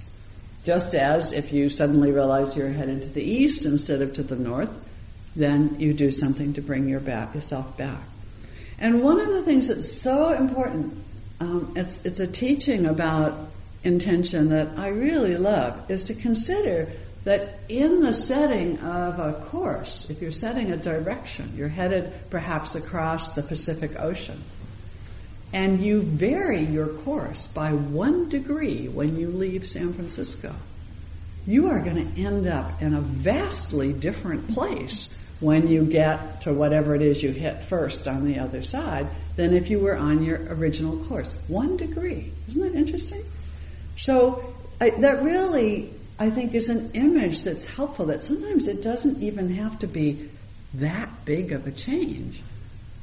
Just 0.63 0.95
as 0.95 1.31
if 1.31 1.53
you 1.53 1.69
suddenly 1.69 2.11
realize 2.11 2.55
you're 2.55 2.69
headed 2.69 3.03
to 3.03 3.09
the 3.09 3.23
east 3.23 3.65
instead 3.65 4.01
of 4.01 4.13
to 4.13 4.23
the 4.23 4.35
north, 4.35 4.71
then 5.35 5.79
you 5.79 5.93
do 5.93 6.11
something 6.11 6.53
to 6.53 6.61
bring 6.61 6.89
your 6.89 6.99
back, 6.99 7.35
yourself 7.35 7.77
back. 7.77 8.01
And 8.79 9.03
one 9.03 9.19
of 9.19 9.27
the 9.29 9.43
things 9.43 9.67
that's 9.67 9.91
so 9.91 10.33
important 10.33 11.03
um, 11.39 11.73
it's, 11.75 11.99
it's 12.03 12.19
a 12.19 12.27
teaching 12.27 12.85
about 12.85 13.49
intention 13.83 14.49
that 14.49 14.77
I 14.77 14.89
really 14.89 15.37
love 15.37 15.89
is 15.89 16.03
to 16.05 16.13
consider 16.13 16.91
that 17.23 17.59
in 17.69 18.01
the 18.01 18.13
setting 18.13 18.79
of 18.79 19.19
a 19.19 19.33
course, 19.45 20.09
if 20.09 20.21
you're 20.21 20.31
setting 20.31 20.71
a 20.71 20.77
direction, 20.77 21.53
you're 21.55 21.69
headed 21.69 22.11
perhaps 22.29 22.75
across 22.75 23.33
the 23.33 23.43
Pacific 23.43 23.97
Ocean, 23.99 24.41
and 25.51 25.83
you 25.83 26.01
vary 26.01 26.61
your 26.61 26.87
course 26.87 27.47
by 27.47 27.71
one 27.71 28.29
degree 28.29 28.87
when 28.87 29.17
you 29.17 29.29
leave 29.29 29.67
San 29.67 29.93
Francisco, 29.93 30.53
you 31.47 31.69
are 31.69 31.79
going 31.79 32.13
to 32.13 32.21
end 32.21 32.47
up 32.47 32.81
in 32.81 32.93
a 32.93 33.01
vastly 33.01 33.93
different 33.93 34.53
place 34.53 35.13
when 35.39 35.67
you 35.67 35.85
get 35.85 36.41
to 36.41 36.53
whatever 36.53 36.95
it 36.95 37.01
is 37.01 37.23
you 37.23 37.31
hit 37.31 37.63
first 37.63 38.07
on 38.07 38.25
the 38.25 38.39
other 38.39 38.61
side 38.61 39.07
than 39.35 39.53
if 39.53 39.69
you 39.69 39.79
were 39.79 39.95
on 39.95 40.23
your 40.23 40.37
original 40.53 40.97
course. 41.05 41.35
One 41.47 41.77
degree. 41.77 42.31
Isn't 42.49 42.61
that 42.61 42.75
interesting? 42.75 43.23
So 43.97 44.53
I, 44.81 44.91
that 44.91 45.23
really, 45.23 45.93
I 46.19 46.29
think, 46.29 46.53
is 46.53 46.69
an 46.69 46.91
image 46.93 47.43
that's 47.43 47.63
helpful 47.63 48.07
that 48.07 48.23
sometimes 48.23 48.67
it 48.67 48.83
doesn't 48.83 49.23
even 49.23 49.55
have 49.55 49.79
to 49.79 49.87
be 49.87 50.29
that 50.75 51.09
big 51.25 51.51
of 51.51 51.65
a 51.65 51.71
change 51.71 52.41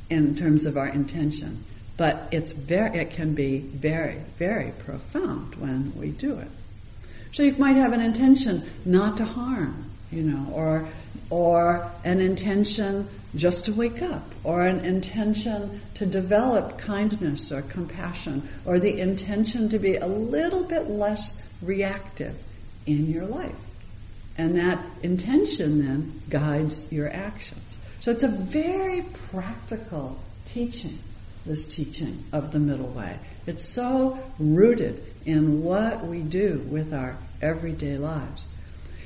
in 0.09 0.37
terms 0.37 0.67
of 0.67 0.77
our 0.77 0.89
intention. 0.89 1.65
But 1.97 2.29
it's 2.31 2.53
very, 2.53 2.99
it 2.99 3.11
can 3.11 3.35
be 3.35 3.61
very, 3.61 4.21
very 4.39 4.73
profound 4.85 5.55
when 5.55 5.93
we 5.99 6.11
do 6.11 6.39
it. 6.39 6.51
So 7.33 7.43
you 7.43 7.55
might 7.59 7.77
have 7.77 7.93
an 7.93 8.01
intention 8.01 8.69
not 8.85 9.17
to 9.19 9.25
harm, 9.25 9.91
you 10.11 10.23
know, 10.23 10.53
or 10.53 10.89
or 11.29 11.91
an 12.05 12.21
intention 12.21 13.09
just 13.35 13.65
to 13.65 13.73
wake 13.73 14.01
up, 14.01 14.23
or 14.45 14.63
an 14.63 14.85
intention 14.85 15.81
to 15.95 16.07
develop 16.07 16.79
kindness 16.79 17.51
or 17.51 17.63
compassion, 17.63 18.49
or 18.65 18.79
the 18.79 19.01
intention 19.01 19.69
to 19.69 19.79
be 19.79 19.97
a 19.97 20.07
little 20.07 20.63
bit 20.65 20.89
less 20.89 21.43
reactive 21.61 22.37
in 22.87 23.11
your 23.11 23.27
life. 23.27 23.57
And 24.39 24.57
that 24.57 24.83
intention 25.03 25.85
then 25.85 26.23
guides 26.31 26.81
your 26.93 27.11
actions. 27.11 27.79
So 28.01 28.13
it's 28.13 28.23
a 28.23 28.29
very 28.29 29.03
practical 29.31 30.19
teaching 30.45 30.99
this 31.47 31.65
teaching 31.65 32.25
of 32.33 32.53
the 32.53 32.59
middle 32.59 32.89
way. 32.89 33.19
It's 33.47 33.65
so 33.65 34.19
rooted 34.39 35.03
in 35.25 35.63
what 35.63 36.05
we 36.07 36.21
do 36.23 36.65
with 36.69 36.93
our 36.93 37.17
everyday 37.41 37.99
lives. 37.99 38.47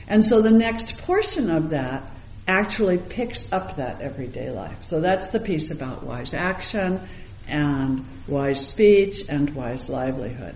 And 0.09 0.25
so 0.25 0.42
the 0.42 0.50
next 0.50 0.99
portion 0.99 1.50
of 1.50 1.70
that 1.70 2.02
actually 2.49 2.99
picks 2.99 3.52
up 3.52 3.76
that 3.76 4.00
everyday 4.00 4.50
life. 4.50 4.85
So 4.85 5.00
that's 5.00 5.28
the 5.28 5.40
piece 5.40 5.70
about 5.70 6.02
wise 6.02 6.35
action 6.35 7.00
and 7.47 8.04
wise 8.26 8.66
speech 8.66 9.25
and 9.28 9.54
wise 9.54 9.88
livelihood. 9.88 10.54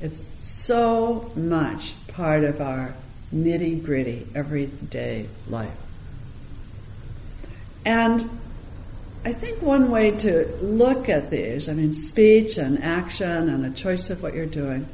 It's 0.00 0.26
so 0.42 1.30
much 1.36 1.94
part 2.08 2.44
of 2.44 2.60
our 2.60 2.94
nitty 3.32 3.84
gritty 3.84 4.26
everyday 4.34 5.28
life. 5.48 5.76
And 7.84 8.28
I 9.26 9.32
think 9.32 9.62
one 9.62 9.90
way 9.90 10.10
to 10.10 10.54
look 10.60 11.08
at 11.08 11.30
these, 11.30 11.70
I 11.70 11.72
mean, 11.72 11.94
speech 11.94 12.58
and 12.58 12.84
action 12.84 13.48
and 13.48 13.64
a 13.64 13.70
choice 13.70 14.10
of 14.10 14.22
what 14.22 14.34
you're 14.34 14.44
doing, 14.44 14.86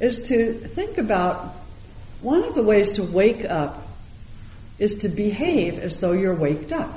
is 0.00 0.22
to 0.28 0.54
think 0.54 0.98
about 0.98 1.56
one 2.20 2.44
of 2.44 2.54
the 2.54 2.62
ways 2.62 2.92
to 2.92 3.02
wake 3.02 3.44
up 3.44 3.88
is 4.78 4.94
to 4.96 5.08
behave 5.08 5.80
as 5.80 5.98
though 5.98 6.12
you're 6.12 6.34
waked 6.34 6.72
up. 6.72 6.96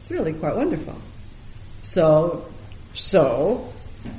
It's 0.00 0.10
really 0.10 0.32
quite 0.32 0.56
wonderful. 0.56 1.00
So, 1.82 2.48
so, 2.94 3.72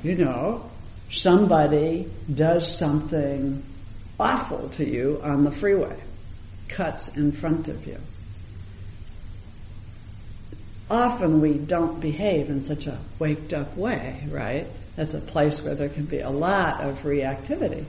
you 0.03 0.15
know, 0.15 0.69
somebody 1.11 2.09
does 2.33 2.77
something 2.77 3.61
awful 4.17 4.69
to 4.69 4.85
you 4.85 5.19
on 5.21 5.43
the 5.43 5.51
freeway, 5.51 5.97
cuts 6.69 7.17
in 7.17 7.33
front 7.33 7.67
of 7.67 7.85
you 7.85 7.99
often 10.89 11.41
we 11.41 11.53
don't 11.53 11.99
behave 11.99 12.49
in 12.49 12.63
such 12.63 12.87
a 12.87 12.97
waked 13.19 13.53
up 13.53 13.75
way, 13.75 14.23
right? 14.29 14.67
That's 14.95 15.13
a 15.13 15.19
place 15.19 15.61
where 15.63 15.75
there 15.75 15.89
can 15.89 16.05
be 16.05 16.19
a 16.19 16.29
lot 16.29 16.81
of 16.81 17.03
reactivity. 17.03 17.85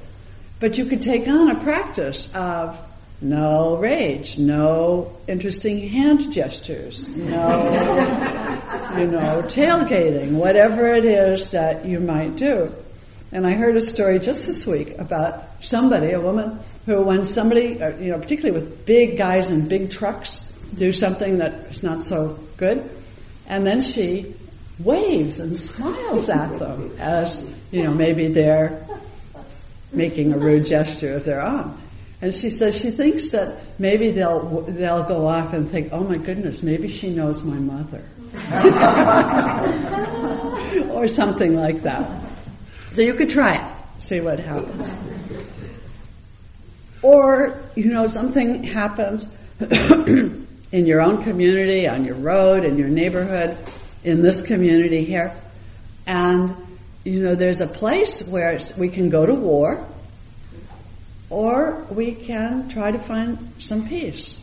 But 0.58 0.78
you 0.78 0.86
could 0.86 1.02
take 1.02 1.28
on 1.28 1.50
a 1.50 1.60
practice 1.62 2.28
of 2.34 2.80
no 3.20 3.76
rage, 3.76 4.38
no 4.38 5.16
interesting 5.26 5.88
hand 5.88 6.32
gestures, 6.32 7.08
no, 7.08 7.56
you 8.98 9.06
know, 9.06 9.42
tailgating, 9.46 10.32
whatever 10.32 10.88
it 10.88 11.04
is 11.04 11.50
that 11.50 11.84
you 11.86 12.00
might 12.00 12.36
do. 12.36 12.72
And 13.32 13.46
I 13.46 13.52
heard 13.52 13.76
a 13.76 13.80
story 13.80 14.18
just 14.18 14.46
this 14.46 14.66
week 14.66 14.98
about 14.98 15.44
somebody, 15.60 16.12
a 16.12 16.20
woman, 16.20 16.58
who 16.86 17.02
when 17.02 17.24
somebody, 17.24 17.82
uh, 17.82 17.96
you 17.96 18.10
know, 18.10 18.18
particularly 18.18 18.58
with 18.58 18.86
big 18.86 19.18
guys 19.18 19.50
and 19.50 19.68
big 19.68 19.90
trucks, 19.90 20.40
do 20.76 20.92
something 20.92 21.38
that 21.38 21.52
is 21.70 21.82
not 21.82 22.02
so 22.02 22.38
good. 22.56 22.88
And 23.48 23.66
then 23.66 23.80
she 23.80 24.34
waves 24.78 25.38
and 25.38 25.56
smiles 25.56 26.28
at 26.28 26.58
them 26.58 26.94
as, 26.98 27.48
you 27.70 27.82
know, 27.82 27.94
maybe 27.94 28.28
they're 28.28 28.86
making 29.92 30.32
a 30.32 30.38
rude 30.38 30.66
gesture 30.66 31.14
of 31.14 31.24
their 31.24 31.40
own. 31.40 31.78
And 32.20 32.34
she 32.34 32.50
says 32.50 32.78
she 32.78 32.90
thinks 32.90 33.28
that 33.28 33.60
maybe 33.78 34.10
they'll 34.10 34.62
they'll 34.62 35.04
go 35.04 35.28
off 35.28 35.52
and 35.52 35.70
think, 35.70 35.90
"Oh 35.92 36.02
my 36.02 36.16
goodness, 36.16 36.62
maybe 36.62 36.88
she 36.88 37.10
knows 37.10 37.44
my 37.44 37.58
mother," 37.58 38.02
or 40.92 41.08
something 41.08 41.54
like 41.54 41.82
that. 41.82 42.10
So 42.94 43.02
you 43.02 43.12
could 43.12 43.28
try 43.28 43.56
it, 43.56 43.64
see 44.02 44.20
what 44.20 44.40
happens. 44.40 44.94
Or 47.02 47.60
you 47.74 47.92
know, 47.92 48.06
something 48.06 48.62
happens 48.64 49.36
in 50.72 50.86
your 50.86 51.00
own 51.00 51.22
community, 51.22 51.86
on 51.86 52.04
your 52.04 52.16
road, 52.16 52.64
in 52.64 52.76
your 52.76 52.88
neighborhood, 52.88 53.56
in 54.04 54.22
this 54.22 54.42
community 54.42 55.04
here. 55.04 55.34
And, 56.06 56.54
you 57.04 57.22
know, 57.22 57.34
there's 57.34 57.60
a 57.60 57.66
place 57.66 58.26
where 58.26 58.58
we 58.76 58.88
can 58.88 59.10
go 59.10 59.26
to 59.26 59.34
war 59.34 59.86
or 61.30 61.84
we 61.90 62.14
can 62.14 62.68
try 62.68 62.90
to 62.90 62.98
find 62.98 63.52
some 63.58 63.88
peace. 63.88 64.40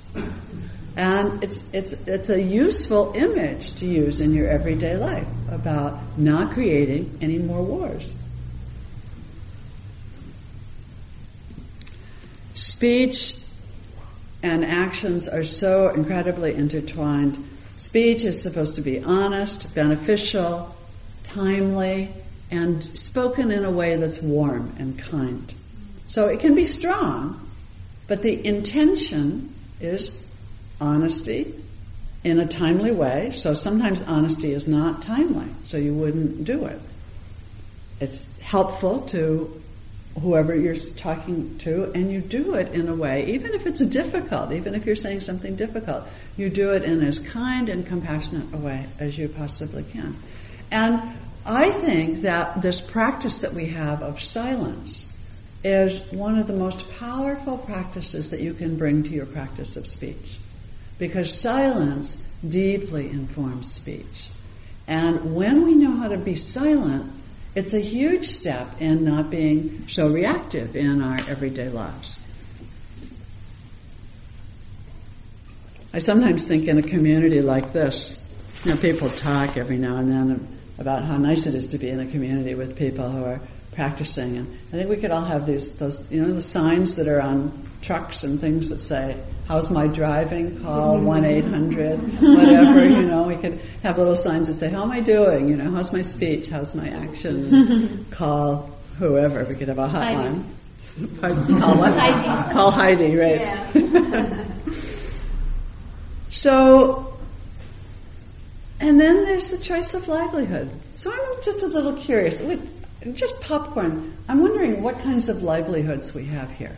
And 0.96 1.44
it's, 1.44 1.64
it's, 1.74 1.94
it's 1.94 2.30
a 2.30 2.42
useful 2.42 3.14
image 3.16 3.74
to 3.76 3.86
use 3.86 4.20
in 4.20 4.34
your 4.34 4.48
everyday 4.48 4.98
life 4.98 5.28
about 5.50 6.18
not 6.18 6.54
creating 6.54 7.18
any 7.22 7.40
more 7.40 7.64
wars. 7.64 8.14
Speech 12.54 13.43
and 14.44 14.66
actions 14.66 15.28
are 15.28 15.46
so 15.46 15.90
incredibly 15.90 16.54
intertwined. 16.54 17.44
Speech 17.78 18.26
is 18.26 18.42
supposed 18.42 18.76
to 18.76 18.82
be 18.82 19.02
honest, 19.02 19.74
beneficial, 19.74 20.76
timely, 21.24 22.10
and 22.52 22.84
spoken 22.84 23.50
in 23.50 23.64
a 23.64 23.72
way 23.72 23.96
that's 23.96 24.22
warm 24.22 24.76
and 24.78 25.00
kind. 25.00 25.56
So 26.08 26.28
it 26.28 26.42
can 26.42 26.54
be 26.54 26.66
strong, 26.66 27.50
but 28.08 28.22
the 28.22 28.46
intention 28.46 29.54
is 29.80 30.24
honesty 30.80 31.56
in 32.24 32.40
a 32.40 32.46
timely 32.46 32.92
way. 32.92 33.32
So 33.32 33.54
sometimes 33.54 34.02
honesty 34.04 34.54
is 34.54 34.68
not 34.68 35.02
timely, 35.02 35.48
so 35.64 35.78
you 35.78 35.94
wouldn't 35.94 36.44
do 36.44 36.66
it. 36.66 36.80
It's 38.02 38.26
helpful 38.42 39.02
to 39.08 39.63
whoever 40.22 40.56
you're 40.56 40.76
talking 40.76 41.58
to, 41.60 41.92
and 41.94 42.12
you 42.12 42.22
do 42.22 42.54
it 42.54 42.74
in 42.74 42.88
a 42.88 42.96
way, 42.96 43.26
even 43.34 43.54
if 43.54 43.66
it's 43.66 43.84
difficult, 43.86 44.52
even 44.52 44.76
if 44.76 44.86
you're 44.86 44.96
saying 44.96 45.22
something 45.22 45.56
difficult, 45.56 46.08
you 46.38 46.50
do 46.50 46.72
it 46.72 46.84
in 46.84 47.02
as 47.02 47.20
kind 47.20 47.70
and 47.70 47.86
compassionate 47.86 48.54
a 48.54 48.58
way 48.58 48.86
as 49.00 49.18
you 49.18 49.28
possibly 49.28 49.84
can. 49.84 50.16
And 50.72 51.02
I 51.46 51.72
think 51.72 52.22
that 52.22 52.62
this 52.62 52.80
practice 52.80 53.40
that 53.40 53.54
we 53.54 53.66
have 53.68 54.02
of 54.02 54.22
silence 54.22 55.14
is 55.64 56.00
one 56.12 56.38
of 56.38 56.48
the 56.48 56.54
most 56.54 56.90
powerful 57.00 57.58
practices 57.58 58.32
that 58.32 58.42
you 58.42 58.54
can 58.54 58.78
bring 58.78 59.04
to 59.04 59.12
your 59.12 59.26
practice 59.26 59.78
of 59.78 59.88
speech. 59.88 60.40
Because 61.00 61.38
silence 61.38 62.24
deeply 62.48 63.10
informs 63.10 63.72
speech. 63.72 64.30
And 64.88 65.36
when 65.36 65.64
we 65.64 65.76
know 65.76 65.92
how 65.92 66.10
to 66.10 66.18
be 66.18 66.36
silent, 66.36 67.12
it's 67.56 67.74
a 67.74 67.80
huge 67.80 68.26
step 68.26 68.82
in 68.82 69.04
not 69.04 69.30
being 69.30 69.88
so 69.88 70.08
reactive 70.10 70.76
in 70.76 71.02
our 71.02 71.20
everyday 71.28 71.70
lives. 71.70 72.20
I 75.94 76.00
sometimes 76.00 76.48
think 76.48 76.68
in 76.68 76.80
a 76.80 76.84
community 76.84 77.42
like 77.42 77.72
this, 77.72 78.20
you 78.64 78.72
know, 78.72 78.78
people 78.78 79.10
talk 79.10 79.58
every 79.58 79.78
now 79.78 79.98
and 79.98 80.12
then 80.12 80.48
about 80.80 81.04
how 81.04 81.18
nice 81.18 81.46
it 81.46 81.54
is 81.54 81.68
to 81.68 81.78
be 81.78 81.90
in 81.90 82.00
a 82.00 82.08
community 82.08 82.56
with 82.56 82.76
people 82.76 83.10
who 83.10 83.24
are 83.24 83.40
practicing. 83.74 84.38
And 84.38 84.48
I 84.72 84.78
think 84.78 84.90
we 84.90 84.98
could 84.98 85.12
all 85.12 85.26
have 85.26 85.46
these, 85.46 85.72
those, 85.74 86.10
you 86.12 86.22
know, 86.22 86.34
the 86.34 86.42
signs 86.42 86.96
that 86.96 87.08
are 87.08 87.22
on 87.22 87.52
trucks 87.84 88.24
and 88.24 88.40
things 88.40 88.70
that 88.70 88.80
say, 88.80 89.22
how's 89.48 89.70
my 89.70 89.88
driving? 89.88 90.62
Call 90.64 90.98
1-800, 90.98 92.36
whatever, 92.36 92.86
you 92.86 93.04
know, 93.04 93.24
we 93.24 93.36
could 93.36 93.60
have 93.84 93.98
little 93.98 94.16
signs 94.16 94.48
that 94.48 94.54
say, 94.54 94.70
how 94.70 94.84
am 94.84 94.92
I 94.92 95.02
doing? 95.02 95.50
You 95.50 95.58
know, 95.58 95.70
how's 95.72 95.92
my 95.92 96.02
speech? 96.02 96.48
How's 96.48 96.74
my 96.74 96.88
action? 96.88 98.06
Call 98.10 98.72
whoever. 98.98 99.44
We 99.44 99.56
could 99.56 99.68
have 99.68 99.80
a 99.80 99.88
hotline. 99.88 100.44
Call 101.60 101.78
what? 101.78 101.94
Heidi. 101.94 102.54
Call 102.54 102.72
Heidi, 102.72 103.16
right. 103.16 103.42
Yeah. 103.42 104.46
so, 106.30 107.18
and 108.80 109.00
then 109.00 109.26
there's 109.26 109.50
the 109.50 109.58
choice 109.58 109.94
of 109.94 110.08
livelihood. 110.08 110.72
So 110.96 111.12
I'm 111.12 111.44
just 111.44 111.64
a 111.64 111.68
little 111.68 111.94
curious 111.94 112.42
just 113.12 113.42
popcorn. 113.42 114.16
I'm 114.30 114.42
wondering 114.42 114.82
what 114.82 115.00
kinds 115.00 115.28
of 115.28 115.44
livelihoods 115.44 116.14
we 116.14 116.26
have 116.26 116.50
here. 116.52 116.78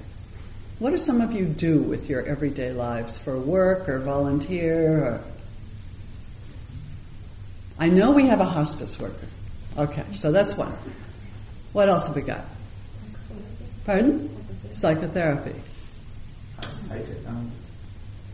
What 0.78 0.90
do 0.90 0.98
some 0.98 1.22
of 1.22 1.32
you 1.32 1.46
do 1.46 1.80
with 1.80 2.10
your 2.10 2.22
everyday 2.24 2.72
lives 2.72 3.18
for 3.18 3.40
work 3.40 3.88
or 3.88 4.00
volunteer? 4.00 5.04
Or... 5.04 5.22
I 7.80 7.88
know 7.88 8.12
we 8.12 8.28
have 8.28 8.42
a 8.42 8.46
hospice 8.46 9.00
worker. 9.00 9.28
Okay, 9.78 10.04
so 10.12 10.32
that's 10.32 10.58
one. 10.58 10.74
What 11.72 11.88
else 11.88 12.08
have 12.08 12.16
we 12.16 12.22
got? 12.22 12.44
Pardon? 13.86 14.30
Psychotherapy. 14.70 15.56
High 16.90 17.00
technology. 17.00 17.52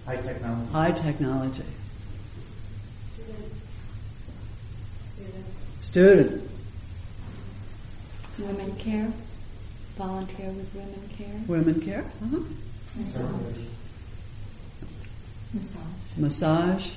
High 0.05 0.15
technology. 0.15 0.71
High 0.71 0.91
technology. 0.91 1.63
Student. 5.81 6.49
Women 8.39 8.75
care. 8.77 9.11
Volunteer 10.01 10.49
with 10.49 10.73
women 10.73 11.09
care. 11.15 11.27
Women 11.47 11.79
care. 11.79 12.03
Uh-huh. 12.23 12.39
Massage. 12.97 13.55
Massage. 15.53 15.83
Massage. 16.17 16.91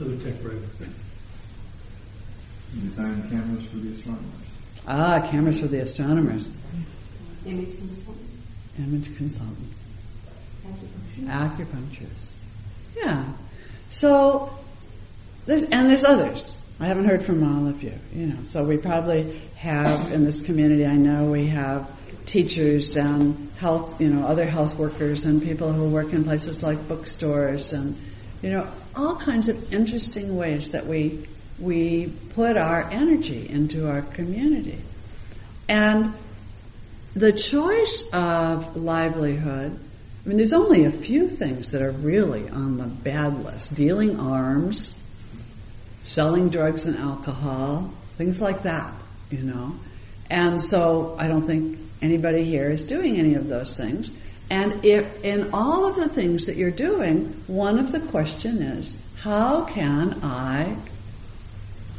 Other 0.00 0.16
tech 0.18 0.34
writer. 0.44 0.60
Design 2.80 3.28
cameras 3.28 3.64
for 3.64 3.76
the 3.78 3.88
astronomers. 3.88 4.46
Ah, 4.86 5.28
cameras 5.28 5.58
for 5.58 5.66
the 5.66 5.80
astronomers. 5.80 6.48
Image 7.44 7.76
consultant. 7.76 8.30
Image 8.78 9.16
consultant. 9.16 9.72
Acupuncture. 10.64 11.26
Acupuncturist. 11.26 12.34
Yeah. 12.96 13.32
So 13.90 14.56
there's, 15.46 15.64
and 15.64 15.90
there's 15.90 16.04
others. 16.04 16.56
I 16.78 16.86
haven't 16.86 17.06
heard 17.06 17.22
from 17.22 17.42
all 17.42 17.66
of 17.66 17.82
you, 17.82 17.94
you 18.14 18.26
know. 18.26 18.44
So 18.44 18.64
we 18.64 18.76
probably 18.76 19.38
have 19.56 20.12
in 20.12 20.24
this 20.24 20.40
community. 20.40 20.84
I 20.84 20.96
know 20.96 21.30
we 21.30 21.46
have 21.46 21.88
teachers 22.26 22.96
and 22.96 23.50
health, 23.58 24.00
you 24.00 24.08
know, 24.08 24.26
other 24.26 24.44
health 24.44 24.76
workers 24.76 25.24
and 25.24 25.42
people 25.42 25.72
who 25.72 25.88
work 25.88 26.12
in 26.12 26.24
places 26.24 26.62
like 26.62 26.86
bookstores 26.86 27.72
and, 27.72 27.96
you 28.42 28.50
know, 28.50 28.68
all 28.94 29.16
kinds 29.16 29.48
of 29.48 29.72
interesting 29.72 30.36
ways 30.36 30.72
that 30.72 30.86
we 30.86 31.26
we 31.58 32.12
put 32.34 32.56
our 32.56 32.82
energy 32.90 33.48
into 33.48 33.88
our 33.88 34.02
community. 34.02 34.78
And 35.68 36.12
the 37.14 37.32
choice 37.32 38.04
of 38.12 38.76
livelihood, 38.76 39.78
I 40.24 40.28
mean, 40.28 40.36
there's 40.36 40.52
only 40.52 40.84
a 40.84 40.90
few 40.90 41.28
things 41.28 41.70
that 41.70 41.80
are 41.80 41.92
really 41.92 42.48
on 42.50 42.76
the 42.76 42.84
bad 42.84 43.42
list 43.42 43.74
dealing 43.74 44.20
arms, 44.20 44.95
selling 46.06 46.48
drugs 46.48 46.86
and 46.86 46.96
alcohol, 46.96 47.90
things 48.16 48.40
like 48.40 48.62
that, 48.62 48.92
you 49.30 49.42
know. 49.42 49.74
And 50.30 50.62
so 50.62 51.16
I 51.18 51.26
don't 51.26 51.42
think 51.42 51.78
anybody 52.00 52.44
here 52.44 52.70
is 52.70 52.84
doing 52.84 53.16
any 53.16 53.34
of 53.34 53.48
those 53.48 53.76
things. 53.76 54.10
And 54.48 54.84
if 54.84 55.24
in 55.24 55.50
all 55.52 55.84
of 55.86 55.96
the 55.96 56.08
things 56.08 56.46
that 56.46 56.56
you're 56.56 56.70
doing, 56.70 57.42
one 57.48 57.78
of 57.78 57.90
the 57.90 58.00
question 58.00 58.62
is, 58.62 58.96
how 59.18 59.64
can 59.64 60.20
I 60.22 60.76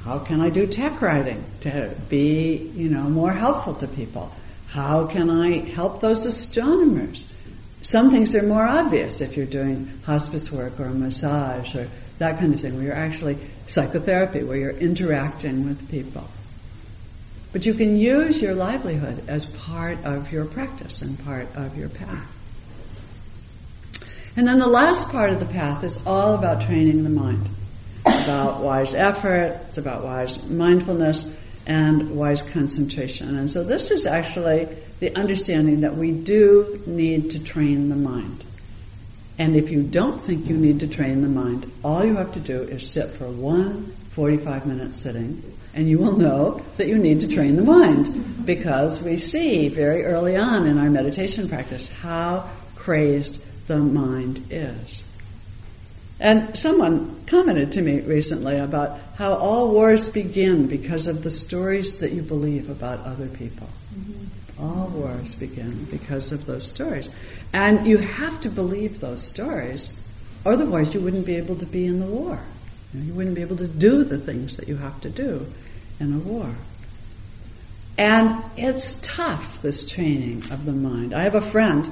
how 0.04 0.20
can 0.20 0.40
I 0.40 0.50
do 0.50 0.66
tech 0.66 1.02
writing 1.02 1.44
to 1.62 1.94
be, 2.08 2.72
you 2.74 2.88
know, 2.88 3.10
more 3.10 3.34
helpful 3.34 3.74
to 3.76 3.88
people? 3.90 4.32
How 4.70 5.06
can 5.06 5.30
I 5.30 5.58
help 5.58 6.00
those 6.00 6.26
astronomers? 6.26 7.28
Some 7.82 8.10
things 8.10 8.34
are 8.34 8.44
more 8.44 8.66
obvious 8.66 9.20
if 9.20 9.36
you're 9.36 9.46
doing 9.46 10.00
hospice 10.06 10.50
work 10.50 10.80
or 10.80 10.90
massage 10.92 11.76
or 11.76 11.90
that 12.20 12.40
kind 12.40 12.54
of 12.54 12.62
thing, 12.62 12.76
where 12.76 12.86
you're 12.86 12.96
actually 12.96 13.38
psychotherapy, 13.68 14.44
where 14.44 14.58
you're 14.58 14.72
interacting 14.72 15.66
with 15.68 15.90
people. 15.90 16.28
But 17.52 17.66
you 17.66 17.74
can 17.74 17.98
use 17.98 18.42
your 18.42 18.54
livelihood 18.54 19.24
as 19.28 19.46
part 19.46 20.04
of 20.04 20.32
your 20.32 20.46
practice 20.46 21.02
and 21.02 21.24
part 21.24 21.48
of 21.56 21.78
your 21.78 21.90
path. 21.90 22.28
And 24.36 24.48
then 24.48 24.60
the 24.60 24.68
last 24.68 25.10
part 25.10 25.32
of 25.32 25.40
the 25.40 25.46
path 25.46 25.84
is 25.84 25.98
all 26.06 26.36
about 26.36 26.66
training 26.68 27.04
the 27.04 27.10
mind. 27.10 27.50
It's 28.06 28.26
about 28.26 28.62
wise 28.62 28.94
effort, 28.94 29.60
it's 29.68 29.78
about 29.78 30.04
wise 30.04 30.42
mindfulness, 30.44 31.26
and 31.66 32.16
wise 32.16 32.42
concentration. 32.42 33.38
And 33.38 33.50
so 33.50 33.64
this 33.64 33.92
is 33.92 34.06
actually 34.06 34.68
the 35.00 35.16
understanding 35.16 35.82
that 35.82 35.98
we 35.98 36.12
do 36.12 36.82
need 36.86 37.32
to 37.32 37.40
train 37.40 37.90
the 37.90 37.96
mind. 37.96 38.44
And 39.40 39.56
if 39.56 39.70
you 39.70 39.84
don't 39.84 40.20
think 40.20 40.48
you 40.48 40.58
need 40.58 40.80
to 40.80 40.88
train 40.88 41.22
the 41.22 41.28
mind, 41.28 41.72
all 41.84 42.04
you 42.04 42.16
have 42.16 42.34
to 42.34 42.40
do 42.40 42.64
is 42.64 42.90
sit 42.90 43.10
for 43.12 43.28
one 43.28 43.94
45 44.12 44.66
minute 44.66 44.96
sitting 44.96 45.44
and 45.78 45.88
you 45.88 46.00
will 46.00 46.18
know 46.18 46.60
that 46.78 46.88
you 46.88 46.98
need 46.98 47.20
to 47.20 47.28
train 47.28 47.56
the 47.56 47.62
mind 47.62 48.46
because 48.48 49.00
we 49.04 49.16
see 49.16 49.70
very 49.70 50.06
early 50.06 50.36
on 50.36 50.66
in 50.66 50.80
our 50.80 50.90
meditation 50.90 51.48
practice 51.48 51.88
how 52.02 52.50
crazed 52.76 53.40
the 53.68 53.78
mind 53.78 54.44
is. 54.50 55.04
And 56.20 56.58
someone 56.58 57.24
commented 57.28 57.74
to 57.74 57.82
me 57.82 58.00
recently 58.00 58.58
about 58.58 59.00
how 59.18 59.36
all 59.36 59.70
wars 59.70 60.10
begin 60.10 60.66
because 60.66 61.06
of 61.06 61.22
the 61.22 61.30
stories 61.30 62.00
that 62.00 62.12
you 62.12 62.24
believe 62.24 62.72
about 62.72 63.06
other 63.06 63.28
people. 63.28 63.70
All 64.60 64.88
wars 64.88 65.36
begin 65.36 65.86
because 65.86 66.32
of 66.32 66.46
those 66.46 66.66
stories. 66.66 67.10
And 67.54 67.86
you 67.86 67.98
have 67.98 68.42
to 68.42 68.50
believe 68.50 69.00
those 69.00 69.22
stories, 69.22 69.92
otherwise, 70.46 70.94
you 70.94 71.02
wouldn't 71.02 71.26
be 71.26 71.36
able 71.36 71.56
to 71.58 71.66
be 71.66 71.86
in 71.86 72.00
the 72.00 72.06
war. 72.06 72.40
You 72.94 73.14
wouldn't 73.14 73.36
be 73.36 73.42
able 73.42 73.58
to 73.58 73.68
do 73.68 74.04
the 74.04 74.18
things 74.18 74.58
that 74.58 74.68
you 74.68 74.78
have 74.78 75.00
to 75.02 75.10
do 75.10 75.46
in 76.00 76.14
a 76.14 76.18
war. 76.18 76.50
And 77.98 78.44
it's 78.56 78.96
tough, 79.02 79.62
this 79.62 79.86
training 79.86 80.52
of 80.52 80.66
the 80.66 80.72
mind. 80.72 81.14
I 81.14 81.24
have 81.24 81.36
a 81.36 81.42
friend 81.42 81.90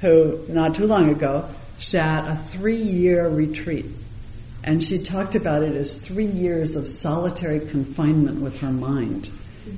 who, 0.00 0.44
not 0.48 0.74
too 0.74 0.86
long 0.86 1.10
ago, 1.10 1.48
sat 1.78 2.28
a 2.28 2.36
three 2.36 2.76
year 2.76 3.28
retreat. 3.28 3.86
And 4.64 4.82
she 4.82 4.98
talked 4.98 5.34
about 5.34 5.62
it 5.62 5.74
as 5.74 5.94
three 5.94 6.26
years 6.26 6.76
of 6.76 6.88
solitary 6.88 7.60
confinement 7.60 8.40
with 8.40 8.60
her 8.60 8.70
mind. 8.70 9.30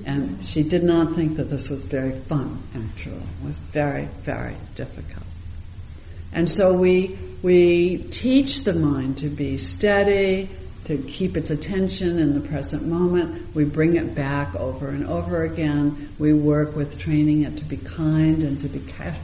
And 0.04 0.44
she 0.44 0.62
did 0.62 0.82
not 0.82 1.14
think 1.14 1.36
that 1.36 1.50
this 1.50 1.68
was 1.68 1.84
very 1.84 2.12
fun, 2.12 2.62
actually. 2.74 3.16
It 3.16 3.46
was 3.46 3.58
very, 3.58 4.08
very 4.22 4.56
difficult. 4.74 5.26
And 6.32 6.48
so 6.48 6.72
we, 6.72 7.18
we 7.42 7.98
teach 8.10 8.64
the 8.64 8.74
mind 8.74 9.18
to 9.18 9.28
be 9.28 9.58
steady, 9.58 10.48
to 10.84 10.98
keep 10.98 11.36
its 11.36 11.50
attention 11.50 12.18
in 12.18 12.34
the 12.34 12.40
present 12.40 12.86
moment. 12.86 13.54
We 13.54 13.64
bring 13.64 13.96
it 13.96 14.14
back 14.14 14.54
over 14.56 14.88
and 14.88 15.06
over 15.06 15.42
again. 15.42 16.10
We 16.18 16.32
work 16.32 16.74
with 16.74 16.98
training 16.98 17.42
it 17.42 17.56
to 17.58 17.64
be 17.64 17.76
kind 17.76 18.42
and 18.42 18.60
to 18.60 18.68
be 18.68 18.82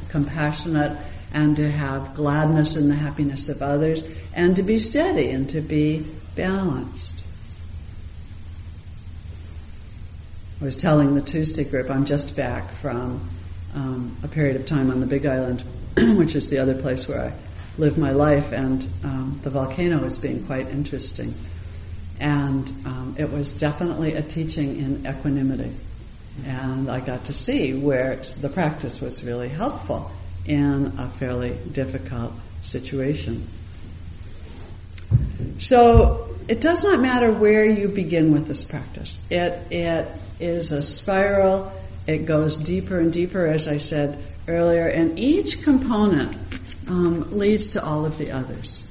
compassionate 0.08 0.96
and 1.32 1.56
to 1.56 1.70
have 1.70 2.14
gladness 2.14 2.76
in 2.76 2.88
the 2.88 2.94
happiness 2.94 3.48
of 3.48 3.62
others 3.62 4.04
and 4.32 4.56
to 4.56 4.62
be 4.62 4.78
steady 4.78 5.30
and 5.30 5.48
to 5.50 5.60
be 5.60 6.06
balanced. 6.34 7.24
I 10.58 10.64
was 10.64 10.74
telling 10.74 11.14
the 11.14 11.20
Tuesday 11.20 11.64
group 11.64 11.90
I'm 11.90 12.06
just 12.06 12.34
back 12.34 12.70
from 12.70 13.28
um, 13.74 14.16
a 14.22 14.28
period 14.28 14.56
of 14.56 14.64
time 14.64 14.90
on 14.90 15.00
the 15.00 15.06
Big 15.06 15.26
Island, 15.26 15.60
which 16.16 16.34
is 16.34 16.48
the 16.48 16.58
other 16.58 16.74
place 16.74 17.06
where 17.06 17.26
I 17.26 17.32
live 17.76 17.98
my 17.98 18.12
life, 18.12 18.52
and 18.52 18.86
um, 19.04 19.38
the 19.42 19.50
volcano 19.50 20.02
is 20.04 20.16
being 20.16 20.46
quite 20.46 20.68
interesting. 20.68 21.34
And 22.20 22.66
um, 22.86 23.16
it 23.18 23.30
was 23.30 23.52
definitely 23.52 24.14
a 24.14 24.22
teaching 24.22 24.78
in 24.78 25.06
equanimity. 25.06 25.74
And 26.46 26.90
I 26.90 27.00
got 27.00 27.26
to 27.26 27.34
see 27.34 27.74
where 27.74 28.16
the 28.40 28.48
practice 28.48 28.98
was 28.98 29.22
really 29.22 29.50
helpful 29.50 30.10
in 30.46 30.86
a 30.98 31.10
fairly 31.18 31.54
difficult 31.70 32.32
situation. 32.62 33.46
So 35.58 36.34
it 36.48 36.62
does 36.62 36.82
not 36.82 36.98
matter 37.00 37.30
where 37.30 37.66
you 37.66 37.88
begin 37.88 38.32
with 38.32 38.46
this 38.46 38.64
practice. 38.64 39.18
It, 39.28 39.52
it 39.70 40.08
is 40.38 40.72
a 40.72 40.82
spiral. 40.82 41.72
It 42.06 42.26
goes 42.26 42.56
deeper 42.56 42.98
and 42.98 43.12
deeper, 43.12 43.46
as 43.46 43.68
I 43.68 43.78
said 43.78 44.22
earlier, 44.48 44.86
and 44.86 45.18
each 45.18 45.62
component 45.62 46.36
um, 46.88 47.30
leads 47.36 47.70
to 47.70 47.84
all 47.84 48.04
of 48.04 48.18
the 48.18 48.30
others. 48.30 48.86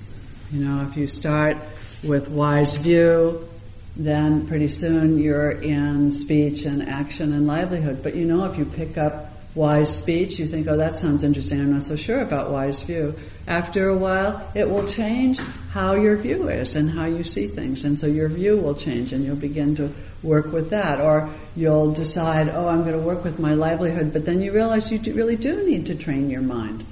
You 0.51 0.65
know, 0.65 0.87
if 0.87 0.97
you 0.97 1.07
start 1.07 1.57
with 2.03 2.29
wise 2.29 2.75
view, 2.75 3.47
then 3.95 4.47
pretty 4.47 4.67
soon 4.67 5.17
you're 5.17 5.51
in 5.51 6.11
speech 6.11 6.65
and 6.65 6.87
action 6.87 7.33
and 7.33 7.47
livelihood. 7.47 8.03
But 8.03 8.15
you 8.15 8.25
know, 8.25 8.43
if 8.45 8.57
you 8.57 8.65
pick 8.65 8.97
up 8.97 9.31
wise 9.55 9.97
speech, 9.97 10.37
you 10.37 10.45
think, 10.45 10.67
oh, 10.67 10.77
that 10.77 10.93
sounds 10.93 11.23
interesting. 11.23 11.61
I'm 11.61 11.71
not 11.71 11.83
so 11.83 11.95
sure 11.95 12.19
about 12.19 12.51
wise 12.51 12.83
view. 12.83 13.15
After 13.47 13.87
a 13.87 13.97
while, 13.97 14.51
it 14.53 14.69
will 14.69 14.85
change 14.87 15.39
how 15.71 15.93
your 15.93 16.17
view 16.17 16.49
is 16.49 16.75
and 16.75 16.89
how 16.89 17.05
you 17.05 17.23
see 17.23 17.47
things. 17.47 17.85
And 17.85 17.97
so 17.97 18.05
your 18.05 18.27
view 18.27 18.57
will 18.57 18.75
change 18.75 19.13
and 19.13 19.23
you'll 19.23 19.35
begin 19.37 19.75
to 19.77 19.91
work 20.21 20.51
with 20.51 20.71
that. 20.71 20.99
Or 20.99 21.29
you'll 21.55 21.93
decide, 21.93 22.49
oh, 22.49 22.67
I'm 22.67 22.81
going 22.81 22.99
to 22.99 23.05
work 23.05 23.23
with 23.23 23.39
my 23.39 23.53
livelihood, 23.53 24.11
but 24.11 24.25
then 24.25 24.41
you 24.41 24.51
realize 24.51 24.91
you 24.91 24.99
really 25.13 25.37
do 25.37 25.65
need 25.65 25.85
to 25.87 25.95
train 25.95 26.29
your 26.29 26.41
mind. 26.41 26.83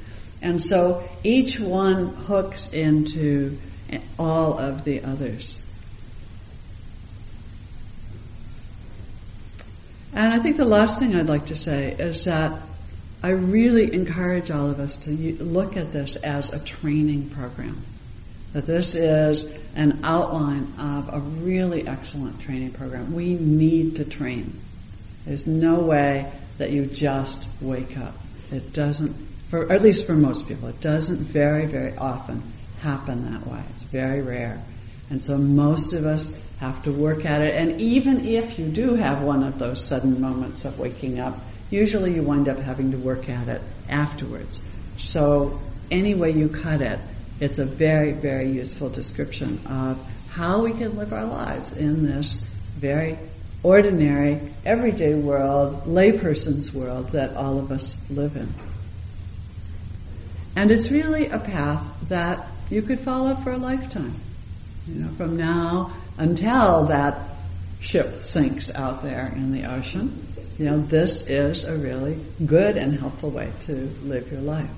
And 0.42 0.62
so 0.62 1.08
each 1.24 1.60
one 1.60 2.08
hooks 2.08 2.72
into 2.72 3.58
all 4.18 4.58
of 4.58 4.84
the 4.84 5.04
others. 5.04 5.63
And 10.16 10.32
I 10.32 10.40
think 10.40 10.58
the 10.58 10.66
last 10.66 11.00
thing 11.00 11.16
I'd 11.16 11.30
like 11.30 11.48
to 11.48 11.56
say 11.56 11.92
is 11.94 12.26
that 12.26 12.62
I 13.24 13.30
really 13.30 13.94
encourage 13.94 14.52
all 14.52 14.70
of 14.70 14.80
us 14.80 14.98
to 14.98 15.12
look 15.12 15.78
at 15.78 15.92
this 15.94 16.18
as 16.18 16.52
a 16.52 16.60
training 16.60 17.30
program. 17.30 17.84
That 18.52 18.68
this 18.68 18.94
is 18.94 19.52
an 19.76 20.02
outline 20.04 20.72
of 20.78 21.12
a 21.12 21.20
really 21.20 21.88
excellent 21.88 22.40
training 22.42 22.72
program. 22.72 23.16
We 23.16 23.34
need 23.34 23.96
to 23.96 24.06
train. 24.06 24.60
There's 25.26 25.48
no 25.48 25.80
way 25.80 26.32
that 26.60 26.72
you 26.72 26.86
just 26.86 27.50
wake 27.62 27.98
up. 27.98 28.14
It 28.52 28.74
doesn't, 28.74 29.16
for 29.50 29.72
at 29.72 29.82
least 29.82 30.06
for 30.06 30.14
most 30.14 30.48
people, 30.48 30.68
it 30.68 30.80
doesn't 30.82 31.18
very, 31.18 31.66
very 31.66 31.96
often 31.98 32.44
happen 32.82 33.32
that 33.32 33.48
way. 33.48 33.64
It's 33.74 33.84
very 33.84 34.22
rare. 34.22 34.62
And 35.10 35.22
so 35.22 35.38
most 35.38 35.94
of 35.94 36.06
us 36.06 36.40
have 36.60 36.82
to 36.84 36.92
work 36.92 37.26
at 37.26 37.42
it. 37.42 37.56
And 37.56 37.80
even 37.80 38.26
if 38.26 38.58
you 38.58 38.66
do 38.66 38.96
have 38.96 39.22
one 39.22 39.44
of 39.44 39.60
those 39.60 39.84
sudden 39.84 40.20
moments 40.22 40.66
of 40.66 40.80
waking 40.80 41.20
up, 41.20 41.38
usually 41.70 42.16
you 42.16 42.24
wind 42.24 42.48
up 42.48 42.58
having 42.60 42.92
to 42.92 42.98
work 42.98 43.30
at 43.30 43.48
it 43.48 43.62
afterwards. 43.90 44.62
So 44.98 45.60
any 45.92 46.16
way 46.16 46.32
you 46.32 46.50
cut 46.50 46.82
it, 46.82 47.00
it's 47.40 47.60
a 47.60 47.66
very, 47.66 48.14
very 48.14 48.50
useful 48.50 48.90
description 48.90 49.60
of 49.68 50.00
how 50.30 50.64
we 50.64 50.72
can 50.72 50.96
live 50.96 51.14
our 51.14 51.26
lives 51.26 51.76
in 51.76 52.06
this 52.06 52.38
very 52.78 53.18
ordinary, 53.62 54.40
everyday 54.66 55.14
world, 55.14 55.84
layperson's 55.86 56.74
world 56.74 57.10
that 57.10 57.36
all 57.36 57.60
of 57.60 57.72
us 57.72 58.10
live 58.10 58.36
in. 58.36 58.54
And 60.56 60.72
it's 60.72 60.92
really 60.92 61.28
a 61.28 61.40
path 61.40 61.92
that 62.10 62.48
you 62.70 62.82
could 62.82 63.00
follow 63.00 63.36
for 63.36 63.52
a 63.52 63.58
lifetime. 63.58 64.16
You 64.88 64.96
know, 64.96 65.10
from 65.16 65.38
now 65.38 65.94
until 66.18 66.86
that 66.86 67.20
ship 67.80 68.22
sinks 68.22 68.74
out 68.74 69.04
there 69.04 69.32
in 69.36 69.52
the 69.52 69.66
ocean. 69.66 70.28
You 70.58 70.66
know, 70.66 70.80
this 70.80 71.28
is 71.28 71.64
a 71.64 71.76
really 71.76 72.20
good 72.46 72.78
and 72.78 72.98
helpful 72.98 73.32
way 73.32 73.52
to 73.62 73.74
live 74.04 74.32
your 74.32 74.42
life. 74.42 74.70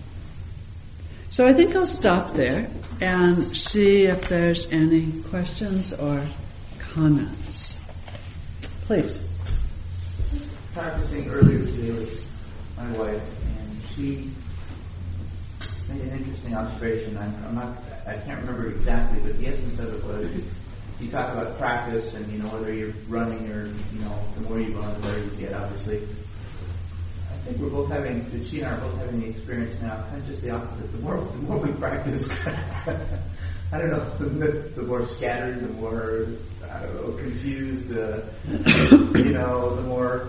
So 1.29 1.45
I 1.45 1.53
think 1.53 1.75
I'll 1.75 1.85
stop 1.85 2.33
there 2.33 2.69
and 3.01 3.55
see 3.55 4.05
if 4.05 4.29
there's 4.29 4.71
any 4.71 5.11
questions 5.23 5.93
or 5.93 6.23
comments. 6.79 7.79
Please. 8.85 9.29
Practicing 10.73 11.29
earlier 11.29 11.59
today 11.59 11.91
with 11.91 12.31
my 12.77 12.91
wife, 12.91 13.23
and 13.59 13.81
she 13.95 14.31
made 15.89 16.01
an 16.01 16.17
interesting 16.19 16.55
observation. 16.55 17.17
I'm, 17.17 17.35
I'm 17.47 17.55
not, 17.55 17.77
I 18.07 18.17
can't 18.17 18.39
remember 18.41 18.67
exactly, 18.67 19.19
but 19.19 19.37
the 19.39 19.47
essence 19.47 19.79
of 19.79 19.93
it 19.93 20.03
was 20.05 20.29
you 20.99 21.09
talk 21.11 21.33
about 21.33 21.57
practice 21.57 22.13
and 22.13 22.31
you 22.31 22.39
know 22.39 22.47
whether 22.49 22.73
you're 22.73 22.93
running 23.09 23.49
or 23.51 23.65
you 23.65 23.99
know 23.99 24.17
the 24.35 24.41
more 24.41 24.59
you 24.59 24.77
run, 24.77 24.93
the 24.93 25.07
better 25.07 25.19
you 25.19 25.29
get. 25.31 25.53
Obviously, 25.53 25.97
I 25.97 27.35
think 27.43 27.57
we're 27.57 27.69
both 27.69 27.89
having. 27.89 28.23
She 28.45 28.61
and 28.61 28.67
I 28.67 28.77
are 28.77 28.79
both 28.79 28.97
having 28.97 29.21
the 29.21 29.27
experience 29.27 29.81
now, 29.81 29.95
kind 30.09 30.17
of 30.17 30.27
just 30.27 30.41
the 30.41 30.51
opposite. 30.51 30.91
The 30.91 30.99
more 30.99 31.17
the 31.17 31.37
more 31.39 31.57
we 31.57 31.71
practice, 31.73 32.29
I 33.71 33.77
don't 33.79 33.89
know, 33.89 34.09
the, 34.19 34.51
the 34.75 34.83
more 34.83 35.05
scattered, 35.07 35.61
the 35.61 35.73
more 35.73 36.27
I 36.71 36.85
don't 36.85 36.95
know, 36.95 37.11
confused. 37.17 37.95
Uh, 37.97 38.21
you 39.17 39.33
know, 39.33 39.75
the 39.75 39.81
more. 39.83 40.27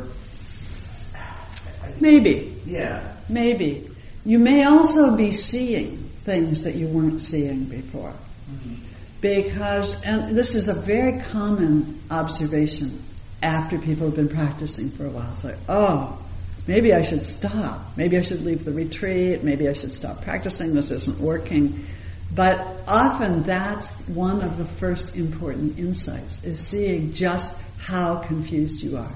Maybe. 2.01 2.61
Yeah. 2.67 3.13
Maybe. 3.29 3.91
You 4.25 4.39
may 4.39 4.65
also 4.65 5.17
be 5.17 5.33
seeing 5.33 6.06
things 6.27 6.65
that 6.65 6.75
you 6.75 6.89
weren't 6.89 7.21
seeing 7.21 7.65
before. 7.65 8.13
Mm-hmm. 8.51 8.75
Because, 9.21 10.05
and 10.05 10.37
this 10.37 10.55
is 10.55 10.69
a 10.69 10.75
very 10.75 11.23
common 11.23 12.03
observation 12.11 13.03
after 13.43 13.79
people 13.79 14.07
have 14.07 14.17
been 14.17 14.29
practicing 14.29 14.91
for 14.91 15.07
a 15.07 15.09
while. 15.09 15.31
It's 15.31 15.45
like, 15.45 15.57
oh, 15.69 16.19
maybe 16.67 16.93
I 16.93 17.03
should 17.03 17.23
stop. 17.23 17.81
Maybe 17.97 18.19
I 18.19 18.21
should 18.21 18.43
leave 18.43 18.65
the 18.65 18.73
retreat. 18.73 19.43
Maybe 19.43 19.69
I 19.69 19.73
should 19.73 19.93
stop 19.93 20.23
practicing. 20.23 20.75
This 20.75 20.91
isn't 20.91 21.19
working. 21.19 21.87
But 22.35 22.61
often 22.89 23.45
that's 23.45 23.99
one 24.09 24.43
of 24.43 24.59
the 24.59 24.65
first 24.65 25.17
important 25.17 25.79
insights 25.79 26.43
is 26.45 26.61
seeing 26.61 27.13
just 27.13 27.59
how 27.79 28.17
confused 28.17 28.83
you 28.83 28.99
are. 28.99 29.15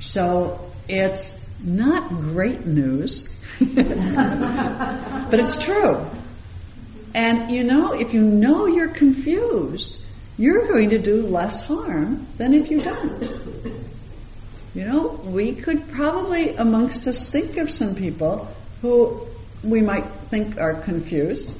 So 0.00 0.70
it's 0.88 1.38
not 1.62 2.08
great 2.08 2.66
news, 2.66 3.28
but 3.60 5.38
it's 5.38 5.62
true. 5.62 6.04
And 7.14 7.50
you 7.50 7.64
know, 7.64 7.92
if 7.92 8.14
you 8.14 8.22
know 8.22 8.66
you're 8.66 8.88
confused, 8.88 10.00
you're 10.38 10.66
going 10.68 10.90
to 10.90 10.98
do 10.98 11.26
less 11.26 11.66
harm 11.66 12.26
than 12.38 12.54
if 12.54 12.70
you 12.70 12.80
don't. 12.80 13.22
You 14.74 14.86
know, 14.86 15.08
we 15.24 15.54
could 15.54 15.88
probably 15.90 16.56
amongst 16.56 17.06
us 17.06 17.30
think 17.30 17.58
of 17.58 17.70
some 17.70 17.94
people 17.94 18.48
who 18.80 19.26
we 19.62 19.82
might 19.82 20.06
think 20.30 20.58
are 20.58 20.74
confused, 20.74 21.54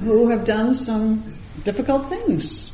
who 0.00 0.28
have 0.30 0.44
done 0.44 0.74
some 0.74 1.34
difficult 1.64 2.08
things, 2.08 2.72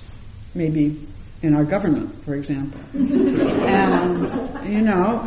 maybe 0.55 1.07
in 1.43 1.55
our 1.55 1.65
government, 1.65 2.25
for 2.25 2.35
example. 2.35 2.81
and, 2.95 4.29
you 4.69 4.83
know, 4.83 5.19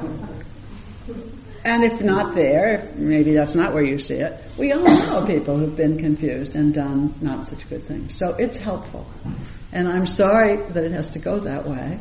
and 1.67 1.83
if 1.83 1.99
not 2.01 2.33
there, 2.33 2.89
maybe 2.95 3.33
that's 3.33 3.53
not 3.53 3.73
where 3.73 3.83
you 3.83 3.99
see 3.99 4.15
it. 4.15 4.41
We 4.57 4.71
all 4.71 4.83
know 4.83 5.25
people 5.27 5.57
who've 5.57 5.75
been 5.75 5.97
confused 5.97 6.55
and 6.55 6.73
done 6.73 7.13
not 7.19 7.45
such 7.45 7.69
good 7.69 7.83
things. 7.83 8.15
So 8.15 8.35
it's 8.35 8.57
helpful. 8.57 9.05
And 9.73 9.89
I'm 9.89 10.07
sorry 10.07 10.55
that 10.55 10.85
it 10.85 10.91
has 10.91 11.09
to 11.11 11.19
go 11.19 11.39
that 11.41 11.67
way. 11.67 11.99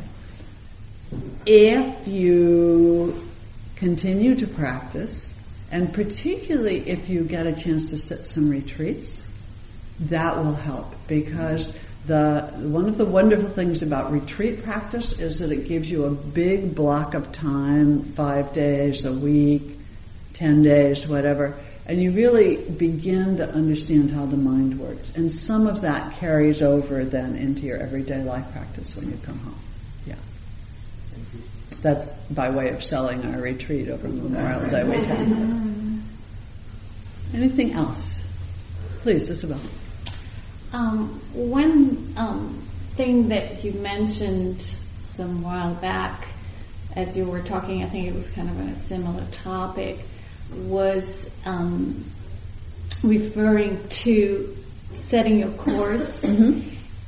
If 1.45 2.07
you 2.07 3.29
continue 3.75 4.35
to 4.35 4.47
practice, 4.47 5.33
and 5.69 5.93
particularly 5.93 6.87
if 6.87 7.09
you 7.09 7.25
get 7.25 7.45
a 7.45 7.53
chance 7.53 7.89
to 7.89 7.97
sit 7.97 8.19
some 8.25 8.49
retreats, 8.49 9.25
that 9.99 10.37
will 10.37 10.55
help 10.55 10.95
because 11.07 11.75
the 12.07 12.49
one 12.55 12.87
of 12.87 12.97
the 12.97 13.05
wonderful 13.05 13.49
things 13.49 13.81
about 13.81 14.11
retreat 14.11 14.63
practice 14.63 15.19
is 15.19 15.39
that 15.39 15.51
it 15.51 15.67
gives 15.67 15.91
you 15.91 16.05
a 16.05 16.11
big 16.11 16.73
block 16.73 17.13
of 17.13 17.31
time, 17.33 18.01
five 18.01 18.53
days, 18.53 19.03
a 19.03 19.11
week, 19.11 19.77
ten 20.33 20.63
days, 20.63 21.05
whatever, 21.07 21.57
and 21.85 22.01
you 22.01 22.11
really 22.11 22.57
begin 22.57 23.37
to 23.37 23.49
understand 23.49 24.11
how 24.11 24.25
the 24.25 24.37
mind 24.37 24.79
works. 24.79 25.11
And 25.15 25.31
some 25.31 25.67
of 25.67 25.81
that 25.81 26.13
carries 26.13 26.61
over 26.63 27.03
then 27.03 27.35
into 27.35 27.63
your 27.63 27.77
everyday 27.77 28.23
life 28.23 28.45
practice 28.53 28.95
when 28.95 29.11
you 29.11 29.17
come 29.23 29.39
home. 29.39 29.59
Yeah. 30.05 30.15
That's 31.81 32.05
by 32.31 32.49
way 32.49 32.69
of 32.69 32.83
selling 32.83 33.25
our 33.25 33.41
retreat 33.41 33.89
over 33.89 34.07
Memorial 34.07 34.69
Day 34.69 34.83
weekend. 34.85 36.03
Anything 37.33 37.73
else? 37.73 38.21
Please, 39.01 39.29
Isabel. 39.29 39.59
Um, 40.73 41.21
one 41.33 42.13
um, 42.17 42.67
thing 42.95 43.29
that 43.29 43.63
you 43.63 43.73
mentioned 43.73 44.61
some 45.01 45.41
while 45.41 45.73
back, 45.75 46.27
as 46.95 47.17
you 47.17 47.25
were 47.25 47.41
talking, 47.41 47.83
I 47.83 47.87
think 47.87 48.07
it 48.07 48.15
was 48.15 48.27
kind 48.27 48.49
of 48.49 48.59
on 48.59 48.69
a 48.69 48.75
similar 48.75 49.25
topic, 49.31 49.99
was 50.53 51.29
um, 51.45 52.05
referring 53.03 53.87
to 53.87 54.57
setting 54.93 55.39
your 55.39 55.51
course 55.51 56.23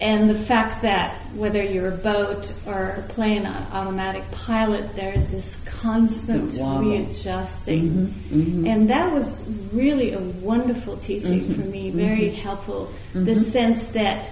and 0.01 0.29
the 0.29 0.35
fact 0.35 0.81
that 0.83 1.13
whether 1.35 1.61
you're 1.61 1.89
a 1.89 1.97
boat 1.97 2.53
or 2.65 2.91
a 2.91 3.01
plane 3.09 3.45
on 3.45 3.67
automatic 3.73 4.23
pilot, 4.31 4.95
there's 4.95 5.27
this 5.27 5.57
constant 5.65 6.51
The 6.51 6.61
wobble. 6.61 6.91
readjusting. 6.91 7.89
Mm-hmm, 7.89 8.41
mm-hmm. 8.41 8.67
And 8.67 8.89
that 8.89 9.13
was 9.13 9.43
really 9.73 10.13
a 10.13 10.19
wonderful 10.19 10.95
teaching 10.97 11.41
mm-hmm, 11.41 11.61
for 11.61 11.67
me, 11.67 11.89
very 11.89 12.29
helpful. 12.29 12.91
The 13.13 13.35
sense 13.35 13.85
that 13.87 14.31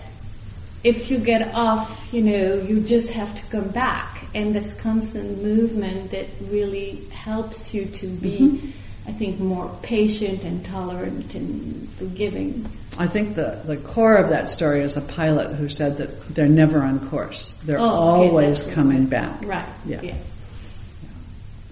if 0.85 1.11
you 1.11 1.17
get 1.17 1.53
off, 1.53 2.13
you 2.13 2.21
know, 2.21 2.55
you 2.55 2.79
just 2.79 3.11
have 3.11 3.35
to 3.35 3.45
come 3.47 3.67
back. 3.67 4.25
And 4.33 4.55
this 4.55 4.73
constant 4.75 5.41
movement 5.43 6.11
that 6.11 6.27
really 6.49 7.03
helps 7.11 7.73
you 7.73 7.87
to 7.87 8.07
be, 8.07 8.73
I 9.07 9.13
think, 9.13 9.39
more 9.39 9.73
patient 9.81 10.43
and 10.43 10.63
tolerant 10.65 11.33
and 11.33 11.89
forgiving. 11.91 12.69
I 12.97 13.07
think 13.07 13.35
the, 13.35 13.61
the 13.65 13.77
core 13.77 14.17
of 14.17 14.29
that 14.29 14.49
story 14.49 14.81
is 14.81 14.97
a 14.97 15.01
pilot 15.01 15.55
who 15.55 15.69
said 15.69 15.97
that 15.97 16.35
they're 16.35 16.47
never 16.49 16.81
on 16.81 17.09
course. 17.09 17.53
They're 17.63 17.79
Oh, 17.79 17.83
okay, 17.85 18.29
always 18.29 18.63
that's 18.63 18.75
coming 18.75 19.05
back. 19.05 19.41
Right. 19.43 19.67
Yeah. 19.85 20.01
yeah. 20.01 20.15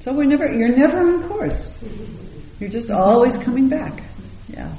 So 0.02 0.14
we're 0.14 0.26
never, 0.26 0.52
you're 0.52 0.76
never 0.76 1.00
on 1.00 1.28
course. 1.28 1.78
You're 2.60 2.70
just 2.70 2.90
always 2.90 3.38
coming 3.38 3.68
back. 3.68 4.04
Yeah. 4.48 4.74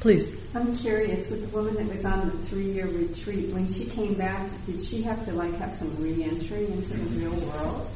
Please. 0.00 0.34
I'm 0.56 0.76
curious, 0.76 1.30
with 1.30 1.42
the 1.42 1.56
woman 1.56 1.74
that 1.74 1.86
was 1.86 2.04
on 2.04 2.30
the 2.30 2.36
three-year 2.46 2.86
retreat, 2.86 3.50
when 3.50 3.70
she 3.72 3.84
came 3.84 4.14
back, 4.14 4.48
did 4.64 4.82
she 4.84 5.02
have 5.02 5.24
to 5.26 5.32
like 5.32 5.54
have 5.58 5.72
some 5.72 5.94
re-entry 6.02 6.64
into 6.66 6.94
the 6.96 7.20
real 7.20 7.34
world? 7.50 7.86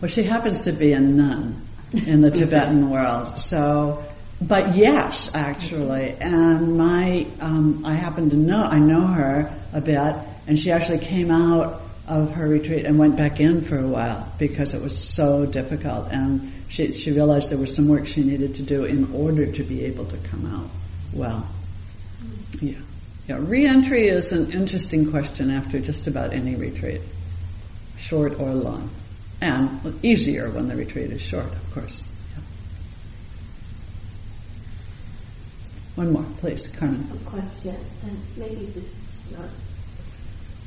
Well, 0.00 0.08
she 0.08 0.22
happens 0.22 0.60
to 0.62 0.72
be 0.72 0.92
a 0.92 1.00
nun 1.00 1.66
in 1.92 2.20
the 2.20 2.30
Tibetan 2.30 2.90
world. 2.90 3.38
So, 3.38 4.04
but 4.40 4.76
yes, 4.76 5.30
actually. 5.34 6.16
And 6.20 6.76
my, 6.76 7.26
um, 7.40 7.84
I 7.84 7.94
happen 7.94 8.30
to 8.30 8.36
know, 8.36 8.64
I 8.64 8.78
know 8.78 9.06
her 9.06 9.54
a 9.72 9.80
bit, 9.80 10.14
and 10.46 10.58
she 10.58 10.70
actually 10.70 10.98
came 10.98 11.30
out 11.30 11.82
of 12.06 12.32
her 12.32 12.46
retreat 12.46 12.84
and 12.84 12.98
went 12.98 13.16
back 13.16 13.40
in 13.40 13.62
for 13.62 13.78
a 13.78 13.86
while 13.86 14.30
because 14.38 14.74
it 14.74 14.82
was 14.82 14.96
so 14.96 15.46
difficult. 15.46 16.10
And 16.10 16.52
she, 16.68 16.92
she 16.92 17.12
realized 17.12 17.50
there 17.50 17.58
was 17.58 17.74
some 17.74 17.88
work 17.88 18.06
she 18.06 18.22
needed 18.22 18.56
to 18.56 18.62
do 18.62 18.84
in 18.84 19.12
order 19.14 19.50
to 19.50 19.62
be 19.62 19.84
able 19.84 20.04
to 20.06 20.16
come 20.18 20.46
out 20.46 20.68
well. 21.12 21.46
Yeah. 22.60 22.78
Yeah. 23.26 23.38
Re-entry 23.40 24.08
is 24.08 24.32
an 24.32 24.52
interesting 24.52 25.10
question 25.10 25.50
after 25.50 25.78
just 25.78 26.06
about 26.06 26.34
any 26.34 26.56
retreat, 26.56 27.00
short 27.96 28.38
or 28.38 28.52
long. 28.52 28.90
And 29.40 29.98
easier 30.02 30.50
when 30.50 30.68
the 30.68 30.76
retreat 30.76 31.10
is 31.10 31.20
short, 31.20 31.46
of 31.52 31.74
course. 31.74 32.02
Yeah. 32.34 32.42
One 35.96 36.12
more, 36.12 36.24
please, 36.38 36.66
Carmen. 36.68 37.08
a 37.12 37.30
question, 37.30 37.76
and 38.04 38.18
maybe 38.36 38.66
this 38.66 38.84
is 38.84 39.36
not, 39.38 39.48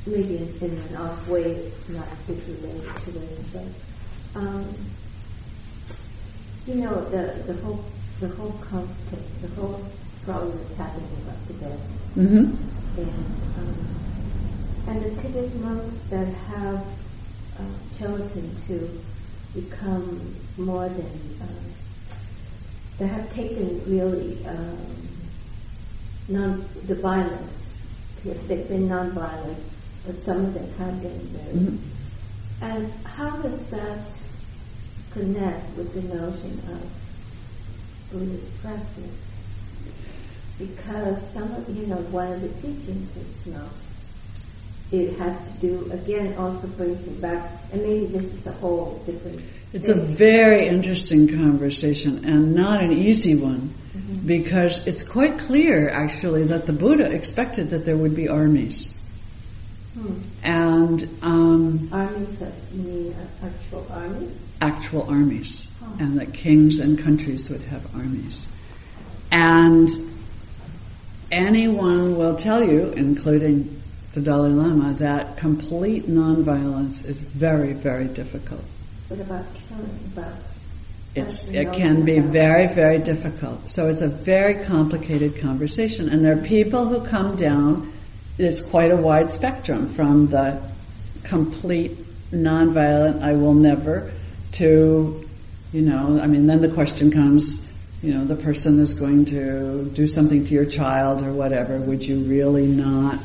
maybe 0.06 0.36
in, 0.38 0.58
in 0.60 0.78
an 0.78 0.96
off 0.96 1.28
way 1.28 1.42
it's 1.42 1.88
not 1.88 2.06
related 2.28 2.96
to 3.04 3.10
this, 3.10 3.40
but 3.52 4.40
um, 4.40 4.74
you 6.66 6.74
know 6.76 7.00
the 7.10 7.42
the 7.52 7.54
whole 7.62 7.84
the 8.20 8.28
whole 8.28 8.52
conflict, 8.60 9.42
the 9.42 9.48
whole 9.60 9.82
problem 10.24 10.56
that's 10.58 10.76
happening 10.78 11.08
about 11.24 11.46
Tibet, 11.46 11.78
Mm-hmm. 12.16 13.00
and 13.00 13.08
um, 13.58 13.88
and 14.88 15.02
the 15.04 15.22
Tibetan 15.22 15.62
monks 15.62 15.96
that 16.10 16.26
have 16.26 16.84
uh, 17.58 17.98
chosen 17.98 18.54
to 18.66 19.00
become 19.54 20.34
more 20.56 20.88
than 20.88 21.38
uh, 21.42 21.46
that 22.98 23.06
have 23.06 23.32
taken 23.32 23.82
really. 23.86 24.44
Um, 24.46 24.86
non 26.28 26.68
the 26.84 26.94
violence. 26.96 27.56
They've 28.24 28.68
been 28.68 28.88
non-violent 28.88 29.62
but 30.08 30.18
some 30.22 30.42
of 30.42 30.54
them 30.54 30.72
have 30.78 31.02
been 31.02 31.20
very. 31.36 31.52
Mhm. 31.52 31.78
And 32.62 32.92
how 33.04 33.36
does 33.42 33.66
that 33.66 34.10
connect 35.10 35.76
with 35.76 35.92
the 35.92 36.02
notion 36.02 36.60
of 36.72 36.82
Buddhist 38.10 38.58
practice? 38.62 39.20
Because 40.58 41.22
some 41.34 41.52
of, 41.54 41.68
you 41.76 41.86
know, 41.86 42.00
one 42.10 42.32
of 42.32 42.40
the 42.40 42.48
teachings 42.48 43.14
is 43.16 43.52
not. 43.52 43.74
It 44.90 45.18
has 45.18 45.36
to 45.36 45.58
do, 45.60 45.90
again, 45.92 46.34
also 46.38 46.66
brings 46.68 47.06
me 47.06 47.12
back, 47.20 47.50
and 47.72 47.82
maybe 47.82 48.06
this 48.06 48.24
is 48.24 48.46
a 48.46 48.52
whole 48.52 49.02
different. 49.04 49.42
It's 49.74 49.88
a 49.88 49.94
very 49.94 50.66
interesting 50.66 51.28
conversation 51.28 52.24
and 52.24 52.54
not 52.54 52.82
an 52.82 52.92
easy 52.92 53.34
one 53.34 53.74
because 54.24 54.86
it's 54.86 55.02
quite 55.02 55.38
clear 55.38 55.90
actually 55.90 56.44
that 56.44 56.66
the 56.66 56.72
Buddha 56.72 57.10
expected 57.10 57.68
that 57.70 57.84
there 57.84 57.96
would 57.96 58.14
be 58.16 58.28
armies. 58.30 58.98
Hmm. 59.92 60.22
And 60.42 61.18
um, 61.22 61.88
Armies 61.92 62.40
mean 62.72 63.14
actual 63.44 63.86
armies? 63.90 64.30
actual 64.62 65.02
armies, 65.10 65.68
Huh. 65.80 65.86
and 66.00 66.18
that 66.18 66.32
kings 66.32 66.78
and 66.78 66.98
countries 66.98 67.50
would 67.50 67.62
have 67.64 67.94
armies. 67.94 68.48
And 69.30 69.90
anyone 71.30 72.16
will 72.16 72.36
tell 72.36 72.64
you, 72.64 72.92
including 72.92 73.77
the 74.14 74.20
Dalai 74.20 74.50
Lama, 74.50 74.94
that 74.94 75.36
complete 75.36 76.08
nonviolence 76.08 77.04
is 77.04 77.22
very, 77.22 77.72
very 77.72 78.06
difficult. 78.06 78.64
What 79.08 79.20
about 79.20 79.44
killing? 79.54 80.00
About 80.16 80.32
It's, 81.14 81.46
it 81.48 81.72
can 81.72 82.04
be 82.04 82.20
very, 82.20 82.66
very 82.66 82.98
difficult. 82.98 83.68
So 83.70 83.88
it's 83.88 84.02
a 84.02 84.08
very 84.08 84.64
complicated 84.64 85.38
conversation. 85.38 86.08
And 86.08 86.24
there 86.24 86.38
are 86.38 86.42
people 86.42 86.86
who 86.86 87.06
come 87.06 87.36
down, 87.36 87.92
it's 88.38 88.60
quite 88.60 88.90
a 88.90 88.96
wide 88.96 89.30
spectrum 89.30 89.88
from 89.88 90.28
the 90.28 90.60
complete 91.24 91.96
nonviolent, 92.30 93.22
I 93.22 93.32
will 93.32 93.54
never, 93.54 94.10
to, 94.52 95.28
you 95.72 95.82
know, 95.82 96.20
I 96.20 96.26
mean, 96.26 96.46
then 96.46 96.60
the 96.60 96.68
question 96.68 97.10
comes, 97.10 97.66
you 98.02 98.14
know, 98.14 98.24
the 98.24 98.36
person 98.36 98.78
is 98.80 98.94
going 98.94 99.24
to 99.26 99.90
do 99.94 100.06
something 100.06 100.44
to 100.46 100.50
your 100.50 100.66
child 100.66 101.22
or 101.22 101.32
whatever, 101.32 101.78
would 101.78 102.04
you 102.04 102.20
really 102.20 102.66
not? 102.66 103.18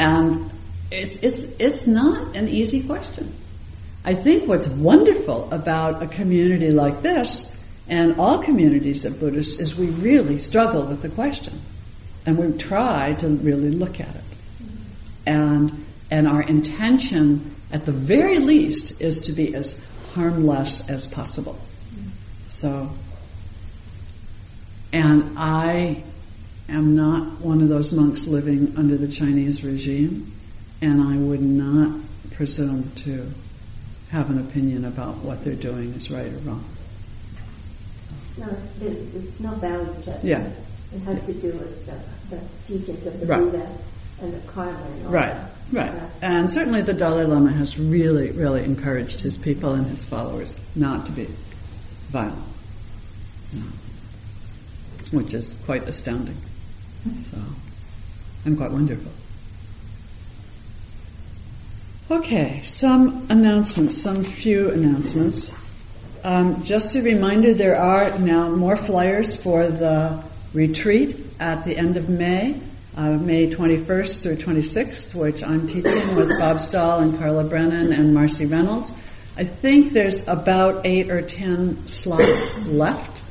And 0.00 0.50
it's, 0.90 1.16
it's, 1.16 1.42
it's 1.58 1.86
not 1.86 2.34
an 2.34 2.48
easy 2.48 2.82
question. 2.82 3.34
I 4.02 4.14
think 4.14 4.48
what's 4.48 4.66
wonderful 4.66 5.52
about 5.52 6.02
a 6.02 6.06
community 6.06 6.70
like 6.70 7.02
this 7.02 7.54
and 7.86 8.18
all 8.18 8.38
communities 8.38 9.04
of 9.04 9.20
Buddhists 9.20 9.60
is 9.60 9.76
we 9.76 9.88
really 9.90 10.38
struggle 10.38 10.84
with 10.84 11.02
the 11.02 11.10
question. 11.10 11.60
And 12.24 12.38
we 12.38 12.56
try 12.56 13.12
to 13.18 13.28
really 13.28 13.70
look 13.70 14.00
at 14.00 14.14
it. 14.14 14.24
And, 15.26 15.84
and 16.10 16.26
our 16.26 16.42
intention, 16.42 17.54
at 17.70 17.84
the 17.84 17.92
very 17.92 18.38
least, 18.38 19.02
is 19.02 19.20
to 19.22 19.32
be 19.32 19.54
as 19.54 19.78
harmless 20.14 20.88
as 20.88 21.06
possible. 21.06 21.58
So, 22.46 22.90
and 24.94 25.34
I 25.36 26.04
am 26.70 26.94
not 26.96 27.40
one 27.40 27.60
of 27.62 27.68
those 27.68 27.92
monks 27.92 28.26
living 28.26 28.72
under 28.76 28.96
the 28.96 29.08
Chinese 29.08 29.62
regime, 29.64 30.32
and 30.80 31.00
I 31.00 31.16
would 31.16 31.42
not 31.42 32.00
presume 32.32 32.90
to 32.96 33.30
have 34.10 34.30
an 34.30 34.38
opinion 34.38 34.84
about 34.84 35.16
what 35.18 35.44
they're 35.44 35.54
doing 35.54 35.92
is 35.94 36.10
right 36.10 36.26
or 36.32 36.38
wrong. 36.38 36.64
No, 38.38 38.46
there- 38.78 38.90
there's 39.12 39.40
no 39.40 39.50
value 39.56 39.86
judgment. 40.04 40.24
Yeah. 40.24 40.50
It 40.94 41.02
has 41.02 41.24
to 41.26 41.32
do 41.34 41.52
with 41.52 41.86
the, 41.86 41.94
the 42.34 42.40
teachings 42.66 43.06
of 43.06 43.20
the 43.20 43.26
Right. 43.26 43.40
Buddha 43.40 43.68
and 44.22 44.32
the 44.34 44.38
karma 44.48 44.72
and 44.96 45.06
all 45.06 45.12
Right, 45.12 45.34
that. 45.72 45.92
right. 45.92 46.10
And 46.22 46.50
certainly 46.50 46.82
the 46.82 46.94
Dalai 46.94 47.24
Lama 47.24 47.52
has 47.52 47.78
really, 47.78 48.30
really 48.32 48.64
encouraged 48.64 49.20
his 49.20 49.38
people 49.38 49.74
and 49.74 49.86
his 49.86 50.04
followers 50.04 50.56
not 50.74 51.06
to 51.06 51.12
be 51.12 51.28
violent. 52.10 52.42
Which 55.12 55.34
is 55.34 55.56
quite 55.66 55.88
astounding. 55.88 56.36
So, 57.04 57.38
and 58.44 58.56
quite 58.56 58.70
wonderful. 58.70 59.12
Okay, 62.10 62.60
some 62.62 63.26
announcements, 63.30 63.96
some 63.96 64.24
few 64.24 64.70
announcements. 64.70 65.54
Um, 66.24 66.62
just 66.62 66.96
a 66.96 67.02
reminder, 67.02 67.54
there 67.54 67.76
are 67.76 68.18
now 68.18 68.48
more 68.50 68.76
flyers 68.76 69.40
for 69.40 69.68
the 69.68 70.22
retreat 70.52 71.16
at 71.38 71.64
the 71.64 71.78
end 71.78 71.96
of 71.96 72.08
May, 72.08 72.60
uh, 72.96 73.12
May 73.12 73.48
21st 73.48 74.22
through 74.22 74.36
26th, 74.36 75.14
which 75.14 75.42
I'm 75.42 75.66
teaching 75.66 76.16
with 76.16 76.36
Bob 76.38 76.60
Stahl 76.60 76.98
and 76.98 77.16
Carla 77.16 77.44
Brennan 77.44 77.92
and 77.92 78.12
Marcy 78.12 78.44
Reynolds. 78.44 78.92
I 79.36 79.44
think 79.44 79.92
there's 79.92 80.26
about 80.28 80.84
eight 80.84 81.10
or 81.10 81.22
ten 81.22 81.86
slots 81.86 82.66
left. 82.66 83.22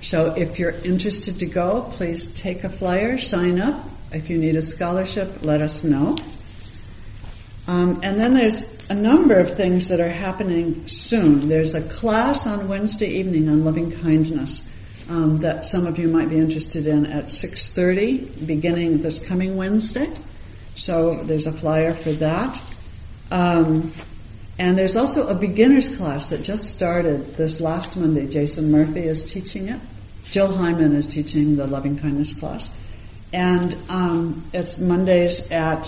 So 0.00 0.34
if 0.34 0.58
you're 0.58 0.76
interested 0.84 1.40
to 1.40 1.46
go, 1.46 1.90
please 1.96 2.32
take 2.34 2.64
a 2.64 2.68
flyer, 2.68 3.18
sign 3.18 3.60
up. 3.60 3.88
If 4.12 4.30
you 4.30 4.38
need 4.38 4.56
a 4.56 4.62
scholarship, 4.62 5.42
let 5.42 5.60
us 5.60 5.84
know. 5.84 6.16
Um, 7.66 8.00
and 8.02 8.18
then 8.18 8.32
there's 8.32 8.64
a 8.88 8.94
number 8.94 9.38
of 9.38 9.54
things 9.54 9.88
that 9.88 10.00
are 10.00 10.08
happening 10.08 10.88
soon. 10.88 11.48
There's 11.48 11.74
a 11.74 11.82
class 11.82 12.46
on 12.46 12.68
Wednesday 12.68 13.08
evening 13.08 13.48
on 13.48 13.64
loving 13.64 13.90
kindness 13.90 14.62
um, 15.10 15.38
that 15.40 15.66
some 15.66 15.86
of 15.86 15.98
you 15.98 16.08
might 16.08 16.30
be 16.30 16.38
interested 16.38 16.86
in 16.86 17.06
at 17.06 17.26
6:30, 17.26 18.46
beginning 18.46 19.02
this 19.02 19.18
coming 19.18 19.56
Wednesday. 19.56 20.08
So 20.76 21.22
there's 21.24 21.46
a 21.46 21.52
flyer 21.52 21.92
for 21.92 22.12
that. 22.12 22.60
Um, 23.30 23.92
and 24.58 24.76
there's 24.76 24.96
also 24.96 25.28
a 25.28 25.34
beginner's 25.34 25.96
class 25.96 26.30
that 26.30 26.42
just 26.42 26.70
started 26.70 27.36
this 27.36 27.60
last 27.60 27.96
Monday. 27.96 28.26
Jason 28.26 28.72
Murphy 28.72 29.02
is 29.02 29.24
teaching 29.24 29.68
it. 29.68 29.80
Jill 30.24 30.56
Hyman 30.56 30.94
is 30.96 31.06
teaching 31.06 31.56
the 31.56 31.66
loving 31.66 31.96
kindness 31.98 32.32
class. 32.32 32.72
And 33.32 33.76
um, 33.88 34.44
it's 34.52 34.78
Mondays 34.78 35.50
at 35.52 35.84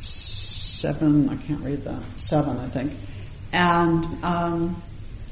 seven, 0.00 1.28
I 1.28 1.36
can't 1.36 1.60
read 1.62 1.84
that, 1.84 2.02
seven, 2.18 2.56
I 2.58 2.68
think. 2.68 2.92
And 3.52 4.24
um, 4.24 4.82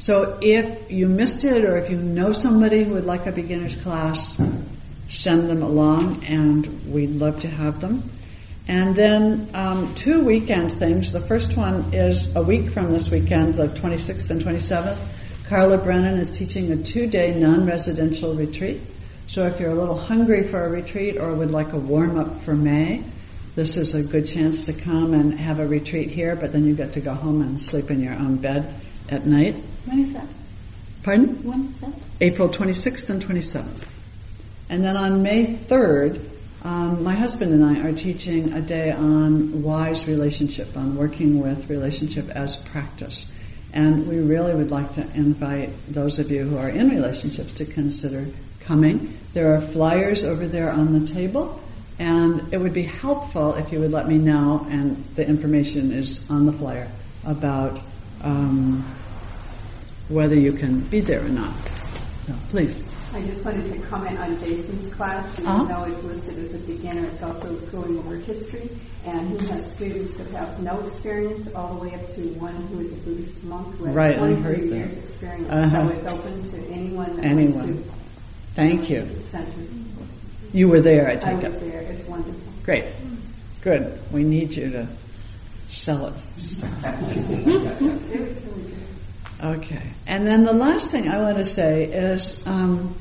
so 0.01 0.39
if 0.43 0.91
you 0.91 1.07
missed 1.07 1.45
it 1.45 1.65
or 1.65 1.77
if 1.77 1.89
you 1.89 1.99
know 1.99 2.33
somebody 2.33 2.83
who 2.83 2.95
would 2.95 3.07
like 3.07 3.27
a 3.27 3.33
beginner's 3.33 3.77
class, 3.77 4.37
send 5.09 5.49
them 5.49 5.63
along 5.63 6.25
and 6.25 6.93
we'd 6.93 7.11
love 7.11 7.41
to 7.41 7.49
have 7.49 7.81
them. 7.81 8.11
And 8.69 8.97
then 8.97 9.49
um, 9.55 9.95
two 9.95 10.25
weekend 10.25 10.73
things. 10.73 11.13
The 11.13 11.21
first 11.21 11.57
one 11.57 11.95
is 11.95 12.35
a 12.35 12.43
week 12.43 12.71
from 12.71 12.91
this 12.93 13.11
weekend, 13.11 13.55
the 13.55 13.69
26th 13.69 14.31
and 14.31 14.43
27th. 14.43 14.99
Carla 15.49 15.79
Brennan 15.79 16.19
is 16.19 16.33
teaching 16.33 16.73
a 16.73 16.77
two-day 16.77 17.39
non-residential 17.39 18.35
retreat. 18.35 18.81
So 19.29 19.47
if 19.47 19.61
you're 19.61 19.71
a 19.71 19.75
little 19.75 19.97
hungry 19.97 20.49
for 20.49 20.65
a 20.65 20.69
retreat 20.69 21.17
or 21.17 21.33
would 21.35 21.53
like 21.53 21.73
a 21.73 21.79
warm-up 21.79 22.41
for 22.41 22.55
May, 22.55 23.05
this 23.55 23.77
is 23.77 23.95
a 23.95 24.03
good 24.03 24.27
chance 24.27 24.65
to 24.65 24.73
come 24.73 25.15
and 25.15 25.33
have 25.39 25.61
a 25.61 25.67
retreat 25.67 26.11
here, 26.11 26.35
but 26.35 26.53
then 26.53 26.67
you 26.67 26.75
get 26.75 26.93
to 26.95 27.01
go 27.01 27.15
home 27.15 27.43
and 27.43 27.61
sleep 27.61 27.91
in 27.91 28.01
your 28.01 28.15
own 28.15 28.37
bed 28.37 28.75
at 29.09 29.27
night. 29.27 29.55
When 29.85 30.01
is 30.01 30.13
that? 30.13 30.27
Pardon? 31.05 31.43
When 31.45 31.67
is 31.67 31.79
that? 31.79 31.93
April 32.21 32.49
26th 32.49 33.09
and 33.09 33.23
27th. 33.23 33.85
And 34.69 34.85
then 34.85 34.97
on 34.97 35.23
May 35.23 35.55
3rd, 35.55 36.36
um, 36.67 37.05
my 37.05 37.15
husband 37.15 37.53
and 37.53 37.65
I 37.65 37.89
are 37.89 37.93
teaching 37.93 38.53
a 38.53 38.61
day 38.61 38.91
on 38.91 39.63
wise 39.63 40.09
relationship, 40.09 40.77
on 40.77 40.97
working 40.97 41.41
with 41.41 41.71
relationship 41.71 42.29
as 42.31 42.57
practice. 42.57 43.27
And 43.73 44.09
we 44.09 44.19
really 44.19 44.53
would 44.53 44.73
like 44.73 44.95
to 44.95 45.03
invite 45.15 45.71
those 45.87 46.19
of 46.19 46.29
you 46.29 46.43
who 46.43 46.59
are 46.59 46.69
in 46.69 46.89
relationships 46.89 47.53
to 47.53 47.67
consider 47.67 48.27
coming. 48.59 49.17
There 49.33 49.55
are 49.55 49.61
flyers 49.61 50.25
over 50.25 50.49
there 50.49 50.73
on 50.73 50.93
the 50.93 51.07
table, 51.07 51.61
and 52.01 52.53
it 52.53 52.59
would 52.59 52.75
be 52.75 52.83
helpful 52.83 53.55
if 53.55 53.71
you 53.71 53.79
would 53.79 53.93
let 53.93 54.09
me 54.09 54.19
know, 54.19 54.67
and 54.69 54.97
the 55.15 55.25
information 55.25 55.93
is 55.93 56.29
on 56.29 56.47
the 56.47 56.53
flyer, 56.53 56.89
about 57.25 57.81
um, 58.23 58.85
whether 60.09 60.35
you 60.35 60.53
can 60.53 60.81
be 60.81 60.99
there 60.99 61.25
or 61.25 61.29
not. 61.29 61.55
So, 62.27 62.35
please. 62.51 62.96
I 63.17 63.23
just 63.27 63.45
wanted 63.47 63.73
to 63.73 63.79
comment 63.89 64.19
on 64.19 64.39
Jason's 64.41 64.93
class. 64.95 65.33
Even 65.39 65.47
Uh-huh. 65.47 65.65
though 65.65 65.85
it's 65.91 66.03
listed 66.05 66.39
as 66.39 66.55
a 66.55 66.59
beginner, 66.59 67.07
it's 67.07 67.23
also 67.23 67.55
going 67.73 67.97
over 67.99 68.17
history. 68.17 68.69
And 69.07 69.41
he 69.41 69.47
has 69.49 69.73
students 69.75 70.15
that 70.17 70.29
have 70.33 70.61
no 70.61 70.79
experience 70.81 71.49
all 71.55 71.75
the 71.77 71.81
way 71.81 71.95
up 71.95 72.07
to 72.15 72.21
one 72.39 72.55
who 72.55 72.81
is 72.81 72.93
a 72.93 72.97
Buddhist 72.97 73.43
monk 73.45 73.69
has 73.79 73.95
Right, 73.95 74.19
23 74.19 74.43
heard 74.43 74.61
that. 74.71 74.77
years 74.77 74.99
experience. 74.99 75.49
Uh-huh. 75.51 75.89
So 75.89 75.95
it's 75.97 76.13
open 76.13 76.51
to 76.51 76.57
anyone 76.71 77.17
that 77.17 77.25
Anyone. 77.25 77.55
wants 77.77 77.91
Thank 78.55 78.91
you. 78.91 79.09
center. 79.23 79.51
You 80.53 80.69
were 80.69 80.81
there, 80.81 81.09
I 81.09 81.17
take 81.17 81.39
it. 81.39 81.45
I 81.47 81.49
was 81.49 81.55
it. 81.63 81.71
there. 81.71 81.81
It's 81.83 82.07
wonderful. 82.09 82.35
Great. 82.65 82.85
Good. 83.63 83.99
We 84.13 84.25
need 84.25 84.55
you 84.55 84.71
to 84.71 84.87
sell 85.69 86.07
it. 86.09 86.15
It 86.85 88.21
was 88.21 88.43
really 88.43 88.63
good. 88.63 89.57
Okay. 89.59 89.83
And 90.07 90.27
then 90.27 90.45
the 90.45 90.53
last 90.53 90.91
thing 90.91 91.09
I 91.09 91.21
want 91.21 91.37
to 91.39 91.45
say 91.45 91.85
is 91.85 92.41
um, 92.47 92.95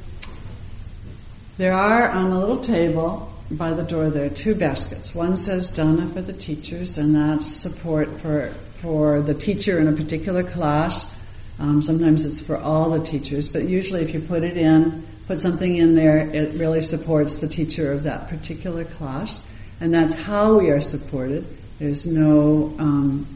there 1.58 1.74
are 1.74 2.10
on 2.10 2.30
the 2.30 2.40
little 2.40 2.60
table 2.60 3.32
by 3.52 3.72
the 3.74 3.84
door 3.84 4.10
there 4.10 4.26
are 4.26 4.30
two 4.34 4.56
baskets. 4.56 5.14
One 5.14 5.38
says 5.38 5.72
Dana 5.72 6.08
for 6.08 6.22
the 6.22 6.34
teachers, 6.34 6.98
and 6.98 7.16
that's 7.16 7.46
support 7.46 8.10
for 8.22 8.50
for 8.82 9.22
the 9.22 9.34
teacher 9.34 9.80
in 9.80 9.88
a 9.88 9.94
particular 9.94 10.44
class. 10.44 11.12
Um, 11.60 11.82
sometimes 11.82 12.26
it's 12.26 12.42
for 12.42 12.58
all 12.58 12.90
the 12.90 13.04
teachers, 13.04 13.48
but 13.48 13.64
usually 13.64 14.02
if 14.02 14.14
you 14.14 14.20
put 14.20 14.44
it 14.44 14.58
in, 14.58 15.08
put 15.28 15.40
something 15.40 15.76
in 15.76 15.96
there, 15.96 16.18
it 16.18 16.60
really 16.60 16.82
supports 16.82 17.38
the 17.38 17.48
teacher 17.48 17.92
of 17.92 18.04
that 18.04 18.28
particular 18.28 18.84
class, 18.84 19.42
and 19.80 19.94
that's 19.94 20.16
how 20.16 20.60
we 20.60 20.70
are 20.70 20.82
supported. 20.82 21.46
There's 21.80 22.06
no 22.06 22.74
um, 22.80 23.28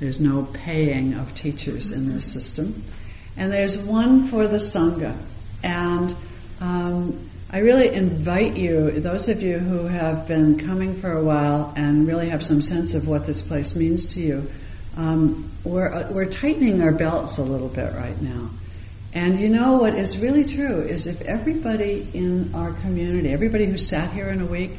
there's 0.00 0.18
no 0.18 0.48
paying 0.52 1.14
of 1.14 1.34
teachers 1.34 1.92
in 1.92 2.12
this 2.12 2.24
system, 2.24 2.82
and 3.36 3.52
there's 3.52 3.76
one 3.78 4.28
for 4.28 4.48
the 4.48 4.56
sangha, 4.56 5.16
and 5.62 6.16
um, 6.60 7.30
I 7.54 7.58
really 7.58 7.92
invite 7.92 8.56
you, 8.56 8.90
those 8.92 9.28
of 9.28 9.42
you 9.42 9.58
who 9.58 9.84
have 9.84 10.26
been 10.26 10.58
coming 10.58 10.94
for 10.94 11.12
a 11.12 11.22
while 11.22 11.70
and 11.76 12.08
really 12.08 12.30
have 12.30 12.42
some 12.42 12.62
sense 12.62 12.94
of 12.94 13.06
what 13.06 13.26
this 13.26 13.42
place 13.42 13.76
means 13.76 14.06
to 14.14 14.20
you, 14.22 14.50
um, 14.96 15.50
we're, 15.62 15.92
uh, 15.92 16.10
we're 16.10 16.24
tightening 16.24 16.80
our 16.80 16.92
belts 16.92 17.36
a 17.36 17.42
little 17.42 17.68
bit 17.68 17.92
right 17.92 18.18
now. 18.22 18.48
And 19.12 19.38
you 19.38 19.50
know 19.50 19.76
what 19.76 19.92
is 19.92 20.16
really 20.16 20.44
true 20.44 20.80
is 20.80 21.06
if 21.06 21.20
everybody 21.20 22.08
in 22.14 22.54
our 22.54 22.72
community, 22.72 23.30
everybody 23.30 23.66
who 23.66 23.76
sat 23.76 24.10
here 24.14 24.30
in 24.30 24.40
a 24.40 24.46
week, 24.46 24.70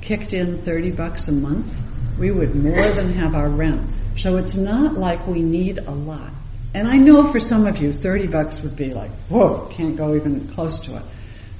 kicked 0.00 0.32
in 0.32 0.58
30 0.58 0.90
bucks 0.90 1.28
a 1.28 1.32
month, 1.32 1.80
we 2.18 2.32
would 2.32 2.56
more 2.56 2.90
than 2.90 3.12
have 3.12 3.36
our 3.36 3.48
rent. 3.48 3.88
So 4.16 4.36
it's 4.36 4.56
not 4.56 4.94
like 4.94 5.24
we 5.28 5.42
need 5.42 5.78
a 5.78 5.92
lot. 5.92 6.32
And 6.74 6.88
I 6.88 6.96
know 6.96 7.30
for 7.30 7.38
some 7.38 7.66
of 7.66 7.78
you, 7.78 7.92
30 7.92 8.26
bucks 8.26 8.62
would 8.62 8.74
be 8.74 8.92
like, 8.92 9.12
whoa, 9.28 9.66
can't 9.70 9.96
go 9.96 10.16
even 10.16 10.48
close 10.48 10.80
to 10.80 10.96
it. 10.96 11.02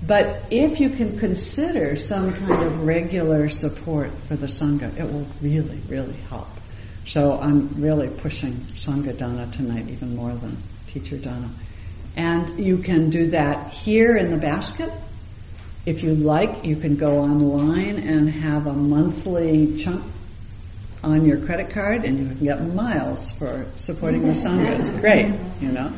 But 0.07 0.45
if 0.51 0.79
you 0.79 0.91
can 0.91 1.19
consider 1.19 1.97
some 1.97 2.33
kind 2.33 2.63
of 2.63 2.87
regular 2.87 3.49
support 3.49 4.11
for 4.29 4.37
the 4.37 4.47
Sangha, 4.47 4.97
it 4.99 5.11
will 5.13 5.27
really, 5.43 5.81
really 5.89 6.17
help. 6.29 6.49
So 7.05 7.39
I'm 7.41 7.81
really 7.81 8.09
pushing 8.09 8.53
Sangha 8.75 9.17
Dana 9.17 9.49
tonight 9.51 9.89
even 9.89 10.15
more 10.15 10.33
than 10.35 10.57
Teacher 10.87 11.17
Dana. 11.17 11.49
And 12.15 12.49
you 12.59 12.79
can 12.79 13.11
do 13.11 13.31
that 13.31 13.73
here 13.73 14.17
in 14.17 14.31
the 14.31 14.37
basket. 14.37 14.93
If 15.85 16.03
you 16.03 16.15
like, 16.15 16.65
you 16.65 16.77
can 16.77 16.97
go 16.97 17.21
online 17.21 17.99
and 17.99 18.29
have 18.29 18.67
a 18.67 18.73
monthly 18.73 19.77
chunk 19.77 20.05
on 21.05 21.25
your 21.25 21.39
credit 21.39 21.71
card 21.71 22.05
and 22.05 22.19
you 22.19 22.27
can 22.27 22.45
get 22.45 22.75
miles 22.75 23.31
for 23.31 23.67
supporting 23.77 24.23
the 24.23 24.33
Sangha. 24.33 24.79
It's 24.79 24.91
great, 24.91 25.33
you 25.61 25.69
know. 25.69 25.93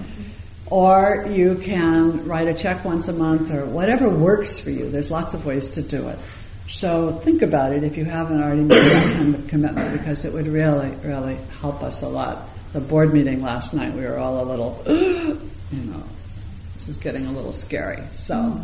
Or 0.71 1.27
you 1.31 1.57
can 1.57 2.27
write 2.27 2.49
a 2.49 2.55
check 2.55 2.85
once 2.85 3.09
a 3.09 3.13
month 3.13 3.53
or 3.53 3.65
whatever 3.65 4.11
works 4.11 4.61
for 4.61 4.71
you. 4.71 4.91
There's 4.91 5.11
lots 5.11 5.35
of 5.35 5.47
ways 5.47 5.69
to 5.69 5.83
do 5.83 6.09
it. 6.09 6.19
So 6.69 7.13
think 7.13 7.41
about 7.41 7.73
it 7.73 7.83
if 7.83 7.97
you 7.97 8.05
haven't 8.05 8.43
already 8.43 8.61
made 8.61 8.77
that 8.77 9.15
kind 9.15 9.35
of 9.35 9.49
commitment 9.49 9.93
because 9.93 10.27
it 10.27 10.33
would 10.33 10.47
really, 10.47 10.91
really 10.97 11.39
help 11.61 11.83
us 11.83 12.03
a 12.03 12.09
lot. 12.09 12.49
The 12.75 12.81
board 12.81 13.15
meeting 13.15 13.41
last 13.41 13.73
night, 13.73 13.95
we 13.95 14.03
were 14.03 14.19
all 14.19 14.43
a 14.43 14.47
little, 14.47 14.83
you 14.87 15.41
know, 15.73 16.03
this 16.75 16.89
is 16.91 16.99
getting 16.99 17.25
a 17.25 17.33
little 17.33 17.55
scary. 17.55 18.03
So 18.11 18.63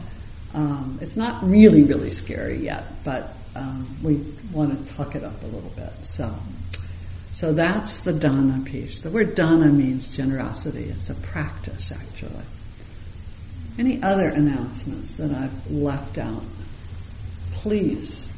um, 0.53 0.99
it's 1.01 1.17
not 1.17 1.43
really, 1.49 1.85
really 1.85 2.11
scary 2.11 2.59
yet, 2.59 2.85
but 3.05 3.35
um, 3.57 3.97
we 4.03 4.17
want 4.53 4.87
to 4.87 4.95
tuck 4.95 5.15
it 5.15 5.25
up 5.25 5.43
a 5.43 5.47
little 5.47 5.71
bit. 5.71 5.93
So 6.03 6.35
so 7.35 7.53
that's 7.53 7.97
the 7.99 8.13
dana 8.13 8.63
piece. 8.65 9.01
The 9.01 9.11
word 9.11 9.35
dana 9.35 9.67
means 9.67 10.09
generosity. 10.09 10.85
It's 10.85 11.11
a 11.11 11.15
practice, 11.15 11.91
actually. 11.91 12.45
Any 13.77 14.01
other 14.05 14.29
announcements 14.29 15.15
that 15.15 15.33
I've 15.33 15.69
left 15.69 16.17
out? 16.17 16.45
Please. 17.55 18.31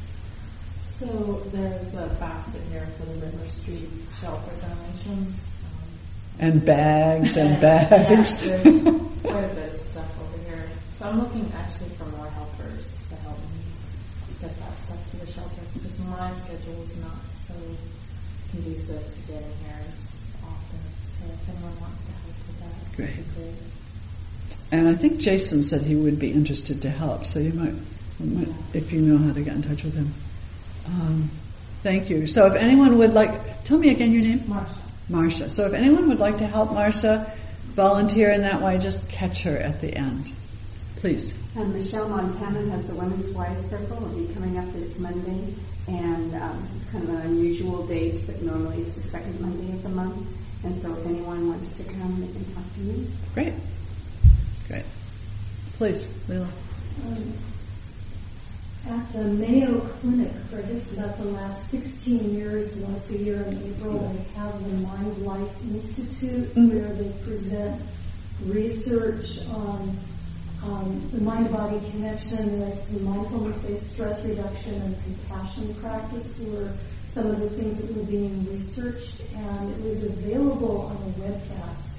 So 0.99 1.43
there's 1.53 1.93
a 1.93 2.07
basket 2.19 2.59
here 2.71 2.87
for 2.97 3.05
the 3.05 3.19
River 3.23 3.47
Street 3.49 3.87
shelter 4.19 4.51
donations. 4.61 5.43
Um, 5.43 5.99
and 6.39 6.65
bags 6.65 7.37
and 7.37 7.61
bags. 7.61 8.47
yeah, 8.47 8.63
quite 8.63 9.43
a 9.43 9.53
bit 9.53 9.75
of 9.75 9.79
stuff 9.79 10.09
over 10.23 10.43
here. 10.49 10.67
So 10.93 11.05
I'm 11.05 11.19
looking 11.19 11.51
actually 11.55 11.89
for 11.89 12.05
more 12.05 12.29
helpers 12.29 12.97
to 13.09 13.15
help 13.17 13.37
me 13.37 13.61
get 14.41 14.57
that 14.57 14.75
stuff 14.79 15.11
to 15.11 15.17
the 15.17 15.31
shelters 15.31 15.69
because 15.75 15.99
my 15.99 16.33
schedule 16.33 16.81
is 16.81 16.97
not 16.97 17.21
so 17.47 17.53
conducive 18.51 19.01
to 19.01 19.31
getting 19.31 19.51
here 19.63 19.79
as 19.91 20.11
often. 20.43 20.79
So 21.19 21.25
if 21.33 21.49
anyone 21.49 21.79
wants 21.81 22.03
to 22.05 22.11
help 22.11 22.35
with 22.47 22.59
that, 22.59 22.95
great. 22.95 23.35
great. 23.35 23.55
And 24.71 24.87
I 24.87 24.95
think 24.95 25.19
Jason 25.19 25.63
said 25.63 25.83
he 25.83 25.95
would 25.95 26.19
be 26.19 26.31
interested 26.31 26.81
to 26.81 26.89
help, 26.89 27.25
so 27.25 27.39
you 27.39 27.53
might, 27.53 27.73
you 28.19 28.25
might 28.25 28.49
if 28.73 28.91
you 28.91 29.01
know 29.01 29.17
how 29.17 29.33
to 29.33 29.41
get 29.41 29.55
in 29.55 29.61
touch 29.61 29.83
with 29.83 29.95
him. 29.95 30.13
Um, 30.85 31.29
thank 31.83 32.09
you. 32.09 32.27
So 32.27 32.47
if 32.47 32.55
anyone 32.55 32.97
would 32.97 33.13
like, 33.13 33.63
tell 33.63 33.77
me 33.77 33.91
again 33.91 34.11
your 34.11 34.23
name? 34.23 34.39
Marsha. 34.39 34.77
Marsha. 35.09 35.49
So 35.49 35.65
if 35.67 35.73
anyone 35.73 36.09
would 36.09 36.19
like 36.19 36.37
to 36.39 36.47
help 36.47 36.69
Marsha 36.69 37.29
volunteer 37.75 38.31
in 38.31 38.41
that 38.41 38.61
way, 38.61 38.77
just 38.77 39.07
catch 39.09 39.43
her 39.43 39.57
at 39.57 39.79
the 39.81 39.93
end. 39.93 40.31
Please. 40.97 41.33
And 41.55 41.73
Michelle 41.73 42.09
Montana 42.09 42.69
has 42.71 42.87
the 42.87 42.95
Women's 42.95 43.33
Wise 43.33 43.69
Circle. 43.69 43.97
It'll 43.97 44.27
be 44.27 44.33
coming 44.33 44.57
up 44.57 44.71
this 44.73 44.99
Monday. 44.99 45.53
And 45.87 46.35
um, 46.35 46.61
this 46.63 46.83
is 46.83 46.89
kind 46.89 47.03
of 47.05 47.09
an 47.11 47.21
unusual 47.21 47.85
date, 47.87 48.25
but 48.25 48.41
normally 48.41 48.81
it's 48.81 48.95
the 48.95 49.01
second 49.01 49.39
Monday 49.39 49.71
of 49.73 49.83
the 49.83 49.89
month. 49.89 50.27
And 50.63 50.75
so 50.75 50.93
if 50.93 51.05
anyone 51.05 51.47
wants 51.47 51.77
to 51.77 51.83
come, 51.83 52.19
they 52.19 52.27
can 52.27 52.53
talk 52.53 52.73
to 52.73 52.79
me. 52.79 53.07
Great. 53.33 53.53
Great. 54.67 54.83
Please, 55.77 56.03
Leela. 56.27 56.49
Um, 57.05 57.33
at 58.89 59.13
the 59.13 59.23
Mayo 59.23 59.79
Clinic 59.79 60.31
for 60.49 60.61
just 60.63 60.93
about 60.93 61.17
the 61.17 61.25
last 61.25 61.69
16 61.69 62.33
years, 62.33 62.75
once 62.77 63.09
a 63.09 63.17
year 63.17 63.41
in 63.43 63.75
April, 63.75 63.99
they 63.99 64.39
have 64.39 64.63
the 64.63 64.87
Mind 64.87 65.17
Life 65.25 65.61
Institute 65.63 66.53
mm-hmm. 66.55 66.69
where 66.69 66.93
they 66.93 67.09
present 67.23 67.81
research 68.45 69.39
on 69.49 69.81
um, 69.81 69.97
the 71.11 71.21
mind-body 71.21 71.79
connection, 71.91 72.59
the 72.59 72.99
mindfulness-based 72.99 73.93
stress 73.93 74.25
reduction 74.25 74.73
and 74.73 75.03
compassion 75.03 75.73
practice 75.75 76.39
were 76.39 76.73
some 77.13 77.27
of 77.27 77.39
the 77.39 77.49
things 77.51 77.81
that 77.81 77.95
were 77.95 78.03
being 78.03 78.45
researched, 78.53 79.21
and 79.35 79.71
it 79.71 79.81
was 79.83 80.03
available 80.03 80.81
on 80.81 80.95
a 80.97 81.11
webcast, 81.23 81.93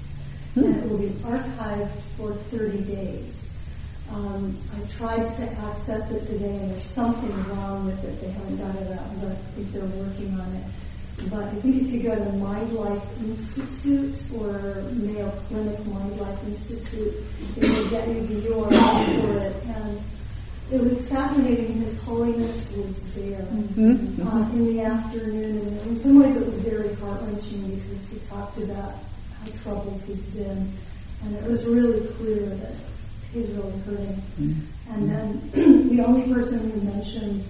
mm. 0.55 0.65
and 0.65 0.77
it 0.77 0.89
will 0.89 0.97
be 0.97 1.09
archived 1.25 1.89
for 2.15 2.33
30 2.33 2.83
days. 2.83 3.49
Um, 4.11 4.57
I 4.75 4.87
tried 4.87 5.25
to 5.25 5.43
access 5.67 6.11
it 6.11 6.25
today, 6.25 6.55
and 6.55 6.71
there's 6.71 6.83
something 6.83 7.31
wrong 7.49 7.85
with 7.85 8.03
it. 8.03 8.21
They 8.21 8.29
haven't 8.31 8.57
got 8.57 8.75
it 8.75 8.91
out, 8.97 9.21
but 9.21 9.31
I 9.31 9.35
think 9.35 9.71
they're 9.71 9.83
working 9.83 10.39
on 10.39 10.55
it. 10.55 10.63
But 11.27 11.43
I 11.43 11.55
think 11.55 11.83
if 11.83 11.91
you 11.91 12.03
go 12.03 12.15
to 12.15 12.31
Mind 12.33 12.71
Life 12.73 13.03
Institute 13.21 14.21
or 14.33 14.83
Mayo 14.93 15.29
Clinic 15.47 15.85
Mind 15.85 16.17
Life 16.19 16.43
Institute, 16.45 17.13
it 17.57 17.69
will 17.69 17.89
get 17.89 18.07
you 18.07 18.25
the 18.25 18.49
URL 18.49 19.21
for 19.21 19.37
it. 19.39 19.55
And 19.65 20.01
it 20.71 20.81
was 20.81 21.07
fascinating. 21.09 21.81
His 21.81 22.01
Holiness 22.01 22.71
was 22.71 23.01
there 23.13 23.41
mm-hmm. 23.41 24.27
uh, 24.27 24.49
in 24.51 24.65
the 24.65 24.81
afternoon. 24.81 25.67
And 25.67 25.81
in 25.81 25.99
some 25.99 26.21
ways, 26.21 26.37
it 26.37 26.45
was 26.45 26.57
very 26.59 26.95
heart 26.95 27.21
wrenching 27.23 27.75
because 27.75 28.07
he 28.09 28.19
talked 28.29 28.57
about 28.59 28.93
how 29.39 29.51
troubled 29.61 30.01
he's 30.07 30.25
been. 30.27 30.71
And 31.23 31.35
it 31.35 31.43
was 31.43 31.65
really 31.65 32.07
clear 32.15 32.45
that 32.45 32.75
he's 33.33 33.49
really 33.51 33.77
hurting. 33.79 34.23
Mm-hmm. 34.39 34.93
And 34.93 35.09
then 35.09 35.89
the 35.95 36.03
only 36.03 36.33
person 36.33 36.71
who 36.71 36.81
mentioned 36.81 37.43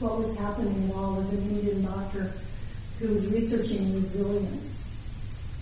what 0.00 0.18
was 0.18 0.36
happening 0.36 0.90
at 0.90 0.96
all 0.96 1.14
was 1.14 1.30
an 1.32 1.42
Indian 1.42 1.84
doctor 1.84 2.32
who 3.02 3.12
was 3.12 3.26
researching 3.26 3.94
resilience 3.94 4.88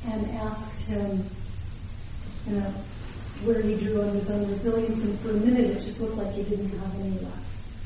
and 0.07 0.31
asked 0.33 0.87
him, 0.87 1.25
you 2.47 2.57
know, 2.57 2.73
where 3.45 3.63
he 3.63 3.77
drew 3.77 4.03
on 4.03 4.09
his 4.09 4.31
own 4.31 4.47
resilience, 4.49 5.03
and 5.03 5.19
for 5.21 5.31
a 5.31 5.35
minute 5.35 5.65
it 5.65 5.75
just 5.81 5.99
looked 6.01 6.17
like 6.17 6.35
he 6.35 6.43
didn't 6.43 6.69
have 6.79 6.95
any 7.01 7.19
left. 7.19 7.37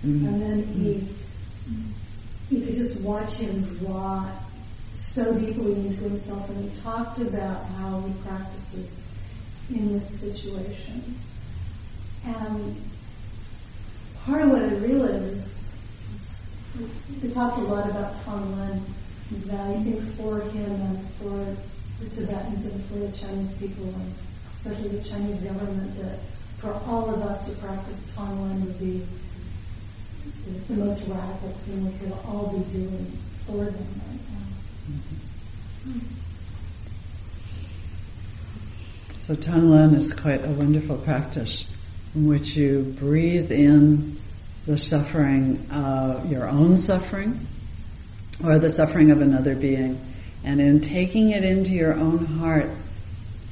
Mm-hmm. 0.04 0.26
And 0.26 0.42
then 0.42 0.62
he, 0.64 1.08
you 2.50 2.66
could 2.66 2.74
just 2.74 3.00
watch 3.00 3.34
him 3.34 3.62
draw 3.76 4.28
so 4.92 5.32
deeply 5.38 5.72
into 5.72 6.00
himself, 6.00 6.50
and 6.50 6.70
he 6.70 6.80
talked 6.80 7.20
about 7.20 7.64
how 7.78 8.00
he 8.00 8.12
practices 8.26 9.00
in 9.70 9.92
this 9.92 10.08
situation. 10.08 11.16
And 12.24 12.82
part 14.24 14.42
of 14.42 14.50
what 14.50 14.62
I 14.62 14.74
realized 14.74 15.22
is, 15.22 16.56
we 17.22 17.30
talked 17.30 17.58
a 17.58 17.60
lot 17.60 17.88
about 17.88 18.14
Tonglen 18.24 18.82
that 19.30 19.60
I 19.60 19.82
think 19.82 20.02
for 20.16 20.40
him 20.40 20.70
and 20.70 21.10
for 21.12 21.56
the 22.00 22.10
Tibetans 22.10 22.66
and 22.66 22.84
for 22.86 22.94
the 22.94 23.12
Chinese 23.12 23.54
people, 23.54 23.84
and 23.84 24.14
especially 24.54 24.88
the 24.88 25.04
Chinese 25.04 25.42
government, 25.42 25.96
that 26.00 26.18
for 26.58 26.72
all 26.86 27.10
of 27.10 27.22
us 27.22 27.46
to 27.46 27.52
practice 27.56 28.12
Tonglen 28.16 28.64
would 28.64 28.78
be 28.78 29.06
the 30.68 30.74
most 30.74 31.06
radical 31.08 31.50
thing 31.50 31.92
we 31.92 31.98
could 31.98 32.12
all 32.26 32.48
be 32.48 32.64
doing 32.72 33.18
for 33.46 33.64
them 33.64 34.00
right 34.08 34.20
now. 34.30 34.46
Mm-hmm. 34.90 35.98
So 39.18 39.34
Tonglen 39.34 39.94
is 39.94 40.12
quite 40.12 40.44
a 40.44 40.48
wonderful 40.48 40.98
practice 40.98 41.70
in 42.14 42.26
which 42.26 42.56
you 42.56 42.94
breathe 42.98 43.50
in 43.50 44.18
the 44.66 44.78
suffering, 44.78 45.66
uh, 45.70 46.24
your 46.28 46.48
own 46.48 46.78
suffering, 46.78 47.46
or 48.42 48.58
the 48.58 48.70
suffering 48.70 49.10
of 49.10 49.20
another 49.20 49.54
being. 49.54 50.00
And 50.42 50.60
in 50.60 50.80
taking 50.80 51.30
it 51.30 51.44
into 51.44 51.70
your 51.70 51.94
own 51.94 52.24
heart, 52.24 52.70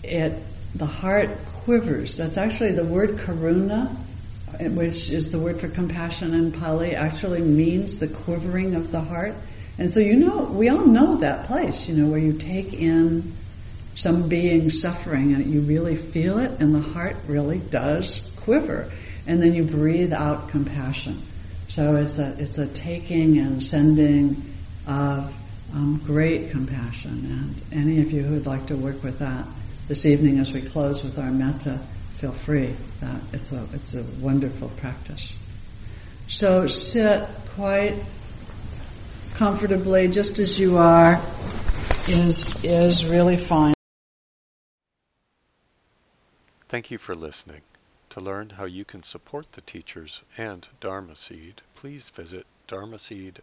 it 0.03 0.35
the 0.75 0.87
heart 0.87 1.31
quivers. 1.65 2.17
That's 2.17 2.37
actually 2.37 2.73
the 2.73 2.85
word 2.85 3.11
karuna, 3.11 3.95
which 4.61 5.11
is 5.11 5.31
the 5.31 5.39
word 5.39 5.61
for 5.61 5.69
compassion 5.69 6.35
in 6.35 6.53
Pali, 6.53 6.95
actually 6.95 7.41
means 7.41 7.99
the 7.99 8.09
quivering 8.09 8.75
of 8.75 8.91
the 8.91 9.01
heart. 9.01 9.35
And 9.79 9.91
so 9.91 10.01
you 10.01 10.17
know, 10.17 10.45
we 10.45 10.69
all 10.69 10.87
know 10.87 11.17
that 11.17 11.47
place, 11.47 11.89
you 11.89 11.95
know, 11.95 12.11
where 12.11 12.21
you 12.21 12.35
take 12.35 12.73
in 12.73 13.35
some 13.95 14.29
being 14.29 14.71
suffering 14.71 15.35
and 15.35 15.47
you 15.47 15.61
really 15.61 15.97
feel 15.97 16.39
it 16.39 16.61
and 16.61 16.75
the 16.75 16.81
heart 16.81 17.17
really 17.27 17.59
does 17.59 18.21
quiver. 18.37 18.91
And 19.27 19.43
then 19.43 19.55
you 19.55 19.65
breathe 19.65 20.13
out 20.13 20.49
compassion. 20.49 21.23
So 21.69 21.97
it's 21.97 22.19
a, 22.19 22.35
it's 22.39 22.59
a 22.59 22.67
taking 22.67 23.39
and 23.39 23.63
sending 23.63 24.52
of 24.87 25.35
um, 25.75 26.01
great 26.05 26.51
compassion. 26.51 27.63
And 27.71 27.81
any 27.81 28.01
of 28.01 28.13
you 28.13 28.23
who 28.23 28.35
would 28.35 28.47
like 28.47 28.67
to 28.67 28.77
work 28.77 29.03
with 29.03 29.19
that 29.19 29.47
this 29.89 30.07
evening 30.07 30.39
as 30.39 30.53
we 30.53 30.63
close 30.63 31.03
with 31.03 31.19
our 31.19 31.31
metta, 31.31 31.79
feel 32.17 32.33
free. 32.33 32.75
That 33.01 33.21
it's 33.33 33.53
a, 33.53 33.67
it's 33.73 33.95
a 33.95 34.05
wonderful 34.21 34.69
practice. 34.69 35.37
So 36.29 36.67
sit 36.67 37.29
quite 37.55 37.95
comfortably, 39.35 40.09
just 40.09 40.39
as 40.39 40.59
you 40.59 40.79
are, 40.79 41.21
is, 42.09 42.55
is 42.65 43.05
really 43.05 43.37
fine. 43.37 43.75
Thank 46.69 46.91
you 46.91 46.99
for 46.99 47.15
listening. 47.15 47.63
To 48.11 48.21
learn 48.21 48.51
how 48.51 48.65
you 48.67 48.85
can 48.85 49.03
support 49.03 49.53
the 49.53 49.61
teachers 49.63 50.23
and 50.37 50.69
Dharma 50.81 51.17
Seed, 51.17 51.63
please 51.75 52.11
visit 52.11 52.47
dharmaseed.org 52.69 53.43